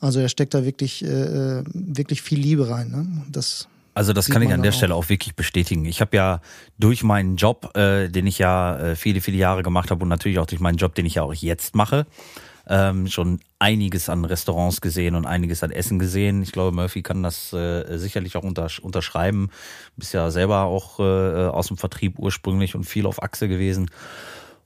[0.00, 2.90] Also er steckt da wirklich, äh, äh, wirklich viel Liebe rein.
[2.90, 3.06] Ne?
[3.32, 4.76] Das Also das Sieht kann ich an der auch.
[4.76, 5.86] Stelle auch wirklich bestätigen.
[5.86, 6.42] Ich habe ja
[6.78, 10.38] durch meinen Job, äh, den ich ja äh, viele, viele Jahre gemacht habe und natürlich
[10.38, 12.06] auch durch meinen Job, den ich ja auch jetzt mache,
[12.68, 16.42] ähm, schon einiges an Restaurants gesehen und einiges an Essen gesehen.
[16.42, 19.50] Ich glaube, Murphy kann das äh, sicherlich auch untersch unterschreiben.
[19.96, 23.90] Bist ja selber auch äh, aus dem Vertrieb ursprünglich und viel auf Achse gewesen.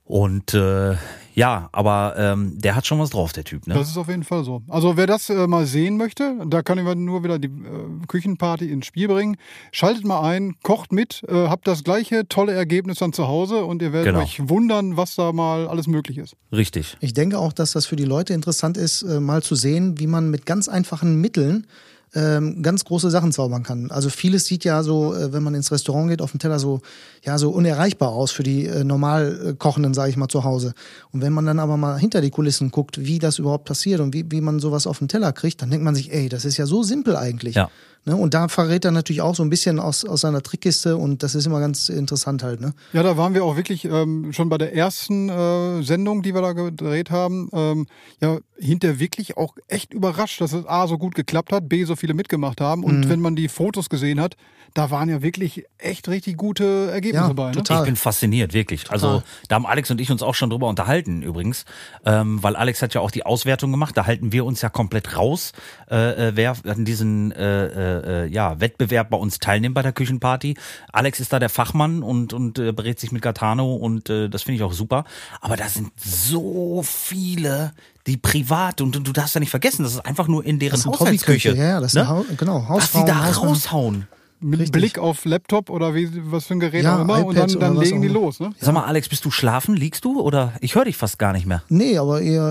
[0.07, 0.95] Und äh,
[1.35, 3.67] ja, aber ähm, der hat schon was drauf, der Typ.
[3.67, 3.73] Ne?
[3.73, 4.63] Das ist auf jeden Fall so.
[4.69, 8.71] Also wer das äh, mal sehen möchte, da kann ich nur wieder die äh, Küchenparty
[8.71, 9.35] ins Spiel bringen.
[9.73, 13.81] Schaltet mal ein, kocht mit, äh, habt das gleiche tolle Ergebnis dann zu Hause und
[13.81, 14.23] ihr werdet Genau.
[14.23, 16.37] euch wundern, was da mal alles möglich ist.
[16.53, 16.95] Richtig.
[17.01, 20.07] Ich denke auch, dass das für die Leute interessant ist, äh, mal zu sehen, wie
[20.07, 21.67] man mit ganz einfachen Mitteln
[22.15, 23.91] ähm, ganz große Sachen zaubern kann.
[23.91, 26.81] Also vieles sieht ja so, äh, wenn man ins Restaurant geht, auf dem Teller so,
[27.23, 30.73] ja, so unerreichbar aus für die äh, normal äh, Kochenden, sage ich mal, zu Hause.
[31.11, 34.13] Und wenn man dann aber mal hinter die Kulissen guckt, wie das überhaupt passiert und
[34.13, 36.57] wie, wie man sowas auf den Teller kriegt, dann denkt man sich, ey, das ist
[36.57, 37.55] ja so simpel eigentlich.
[37.55, 37.69] Ja.
[38.07, 38.15] Ne?
[38.15, 41.35] Und da verrät er natürlich auch so ein bisschen aus, aus seiner Trickkiste und das
[41.35, 42.61] ist immer ganz interessant halt.
[42.61, 42.73] Ne?
[42.93, 46.41] Ja, da waren wir auch wirklich ähm, schon bei der ersten äh, Sendung, die wir
[46.41, 47.85] da gedreht haben, ähm,
[48.21, 51.95] ja, hinterher wirklich auch echt überrascht, dass es A so gut geklappt hat, B so
[51.97, 52.83] viele mitgemacht haben.
[52.83, 53.09] Und Mhm.
[53.09, 54.35] wenn man die Fotos gesehen hat,
[54.73, 57.47] da waren ja wirklich echt richtig gute Ergebnisse Ja, bei.
[57.47, 57.51] Ne?
[57.53, 57.79] total.
[57.79, 58.89] Ich bin fasziniert, wirklich.
[58.91, 61.65] Also da haben Alex und ich uns auch schon drüber unterhalten übrigens,
[62.05, 63.97] ähm, weil Alex hat ja auch die Auswertung gemacht.
[63.97, 65.51] Da halten wir uns ja komplett raus,
[65.89, 70.55] äh, äh, wer an diesen äh, äh, ja, Wettbewerb bei uns teilnimmt bei der Küchenparty.
[70.91, 74.43] Alex ist da der Fachmann und, und äh, berät sich mit Gatano und äh, das
[74.43, 75.05] finde ich auch super.
[75.41, 77.73] Aber da sind so viele,
[78.05, 80.77] die privat und, und du darfst ja nicht vergessen, das ist einfach nur in deren
[80.83, 81.49] Haushaltsküche.
[81.49, 82.01] Hobbyküche, ja, ja, das ne?
[82.01, 83.47] sind Hau- genau, Was die Hausfrauen, da Hausfrauen.
[83.49, 84.07] raushauen.
[84.39, 84.71] Mit Richtig.
[84.79, 87.25] Blick auf Laptop oder wie, was für ein Gerät Ja, auch immer.
[87.25, 88.39] und iPad dann, dann legen die los.
[88.39, 88.51] Ne?
[88.59, 89.75] Sag mal, Alex, bist du schlafen?
[89.75, 90.21] Liegst du?
[90.21, 91.63] Oder ich höre dich fast gar nicht mehr.
[91.69, 92.41] Nee, aber ihr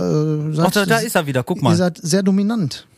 [0.50, 1.76] äh, seid, Ach, da, da ist er wieder, guck ihr mal.
[1.76, 2.88] seid sehr dominant.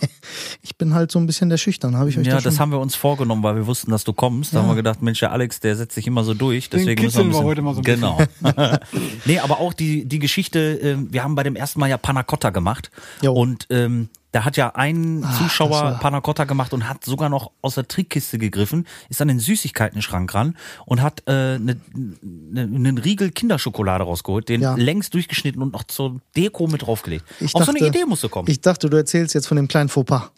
[0.62, 2.60] ich bin halt so ein bisschen der Schüchtern, habe ich euch Ja, das schon das
[2.60, 4.54] haben wir uns vorgenommen, weil wir wussten, dass du kommst.
[4.54, 6.68] Da haben wir gedacht, Mensch, der Alex, der setzt sich immer so durch.
[6.70, 8.18] Den Deswegen müssen wir, ein bisschen, wir heute mal so ein Genau.
[9.24, 12.22] nee, aber auch die, die Geschichte, äh, wir haben bei dem ersten Mal ja Panna
[12.22, 12.90] Cotta gemacht.
[13.22, 13.32] Jo.
[13.32, 17.30] Und ähm, da hat ja ein das Zuschauer war- Panna Cotta gemacht und hat sogar
[17.30, 22.60] noch aus der Trickkiste gegriffen, ist an den Süßigkeiten-Schrank ran und hat äh, ne, ne,
[22.62, 24.74] einen Riegel Kinderschokolade rausgeholt, den Ja.
[24.74, 27.24] längs durchgeschnitten und noch zur Deko mit draufgelegt.
[27.40, 28.50] Ich Auf so eine dachte- Idee musste kommen.
[28.50, 30.30] Ich dachte, du erzählst jetzt von dem kleinen Fauxpas.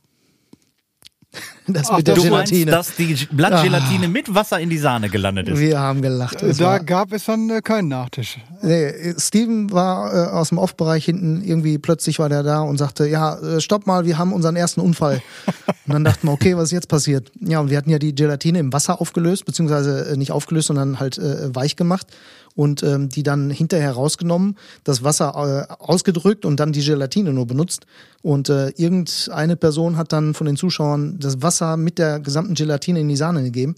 [1.71, 2.71] Das Ach, mit der du meinst, Gelatine.
[2.71, 5.59] dass die Blattgelatine mit Wasser in die Sahne gelandet ist?
[5.59, 6.43] wir haben gelacht.
[6.43, 8.39] Es Da war, gab es dann äh, keinen Nachtisch.
[8.63, 13.07] nee, Steven war äh, aus dem Off-Bereich hinten, irgendwie plötzlich war der da und sagte,
[13.07, 15.21] ja, äh, stopp mal, wir haben unseren ersten Unfall.
[15.87, 17.31] und dann dachten wir, okay, was ist jetzt passiert?
[17.41, 20.99] Ja, und wir hatten ja die Gelatine im Wasser aufgelöst, beziehungsweise äh, nicht aufgelöst, sondern
[20.99, 22.07] halt äh, weich gemacht
[22.59, 27.47] und ähm, die dann hinterher rausgenommen, das Wasser äh, ausgedrückt und dann die Gelatine nur
[27.47, 27.87] benutzt.
[28.21, 32.99] Und äh, irgendeine Person hat dann von den Zuschauern das Wasser mit der gesamten Gelatine
[32.99, 33.77] in die Sahne gegeben.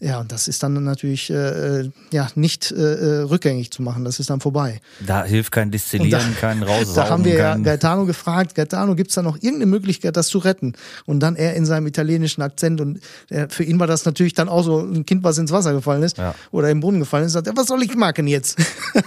[0.00, 4.04] Ja, und das ist dann natürlich äh, äh, ja nicht äh, äh, rückgängig zu machen.
[4.04, 4.80] Das ist dann vorbei.
[5.06, 6.94] Da hilft kein Destillieren, kein Raussaugen.
[6.94, 10.74] Da haben wir ja Gaetano gefragt, Gaetano, gibt's da noch irgendeine Möglichkeit, das zu retten?
[11.06, 14.48] Und dann er in seinem italienischen Akzent und äh, für ihn war das natürlich dann
[14.48, 16.34] auch so ein Kind, was ins Wasser gefallen ist Ja.
[16.50, 18.58] oder im Brunnen gefallen ist, sagt, er, was soll ich machen jetzt?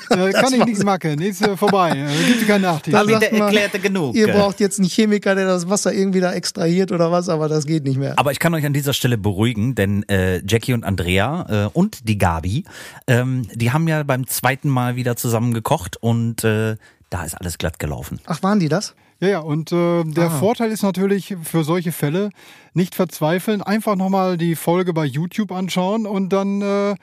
[0.10, 1.92] Äh, kann ich nichts machen, ist äh, vorbei.
[1.92, 2.94] Äh, gibt keinen Nachtisch.
[2.94, 4.16] Da sagt man, erklärte genug.
[4.16, 7.66] Ihr braucht jetzt einen Chemiker, der das Wasser irgendwie da extrahiert oder was, aber das
[7.66, 8.14] geht nicht mehr.
[8.18, 12.08] Aber ich kann euch an dieser Stelle beruhigen, denn äh, Jackie und Andrea äh, und
[12.08, 12.64] die Gabi,
[13.08, 16.76] ähm, die haben ja beim zweiten Mal wieder zusammen gekocht und äh,
[17.10, 18.20] da ist alles glatt gelaufen.
[18.26, 18.96] Ach, waren die das?
[19.20, 20.30] Ja, ja, und äh, der Ah.
[20.30, 22.30] Vorteil ist natürlich für solche Fälle
[22.76, 26.94] nicht verzweifeln, einfach nochmal die Folge bei YouTube anschauen und dann äh,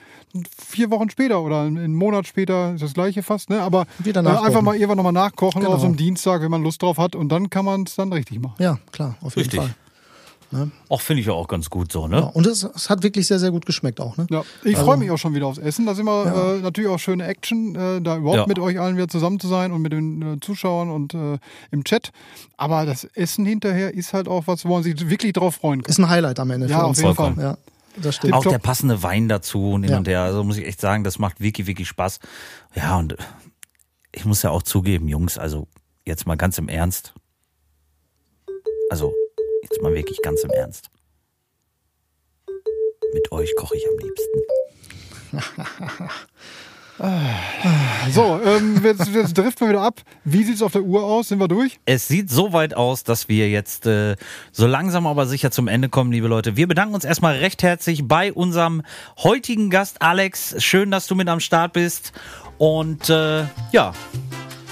[0.64, 3.60] vier Wochen später oder einen Monat später ist das gleiche fast, ne?
[3.62, 4.46] Aber Wieder äh, nachkochen.
[4.46, 5.74] einfach mal irgendwann nochmal nachkochen Genau.
[5.74, 8.12] auf so einem Dienstag, wenn man Lust drauf hat und dann kann man es dann
[8.12, 8.56] richtig machen.
[8.62, 9.60] Ja, klar, auf jeden Richtig.
[9.60, 9.74] Fall.
[10.88, 12.16] Auch finde ich ja auch ganz gut so, ne?
[12.18, 14.16] Ja, und es, es hat wirklich sehr, sehr gut geschmeckt auch.
[14.16, 14.26] Ne?
[14.30, 15.84] Ja, ich Also- freue mich auch schon wieder aufs Essen.
[15.86, 18.46] Da sind wir äh, natürlich auch schöne Action, äh, da überhaupt Ja.
[18.46, 21.38] mit euch allen wieder zusammen zu sein und mit den äh, Zuschauern und äh,
[21.70, 22.12] im Chat.
[22.56, 25.90] Aber das Essen hinterher ist halt auch was, wo man sich wirklich drauf freuen kann.
[25.90, 26.98] Ist ein Highlight am Ende Ja, für auf uns.
[27.00, 27.36] jeden Vollkommen.
[27.36, 27.44] Fall.
[27.44, 27.58] Ja,
[28.02, 28.34] das stimmt.
[28.34, 29.98] Auch der passende Wein dazu und hin Ja.
[29.98, 30.20] und her.
[30.22, 32.20] Also muss ich echt sagen, das macht wirklich, wirklich Spaß.
[32.74, 33.16] Ja, und äh,
[34.12, 35.66] ich muss ja auch zugeben, Jungs, also
[36.06, 37.14] jetzt mal ganz im Ernst.
[38.90, 39.12] Also,
[39.64, 40.90] jetzt mal wirklich ganz im Ernst.
[43.12, 44.40] Mit euch koche ich am liebsten.
[48.12, 50.00] So, ähm, jetzt, jetzt driften wir wieder ab.
[50.24, 51.28] Wie sieht's auf der Uhr aus?
[51.28, 51.80] Sind wir durch?
[51.86, 54.14] Es sieht so weit aus, dass wir jetzt äh,
[54.52, 56.56] so langsam aber sicher zum Ende kommen, liebe Leute.
[56.56, 58.82] Wir bedanken uns erstmal recht herzlich bei unserem
[59.18, 60.62] heutigen Gast Alex.
[60.62, 62.12] Schön, dass du mit am Start bist.
[62.58, 63.92] Und äh, ja,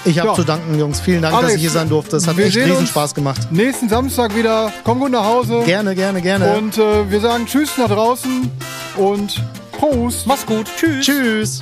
[0.05, 0.35] Ich habe Ja.
[0.35, 0.99] zu danken, Jungs.
[0.99, 2.11] Vielen Dank, dass Alex, ich hier sein durfte.
[2.11, 2.87] Das hat echt riesen.
[2.87, 3.51] Spaß gemacht.
[3.51, 4.71] Nächsten Samstag wieder.
[4.83, 5.61] Komm gut nach Hause.
[5.65, 6.53] Gerne, gerne, gerne.
[6.57, 8.51] Und äh, wir sagen Tschüss nach draußen
[8.97, 9.41] und
[9.71, 10.27] Prost.
[10.27, 10.67] mach's gut.
[10.77, 11.05] Tschüss.
[11.05, 11.61] Tschüss.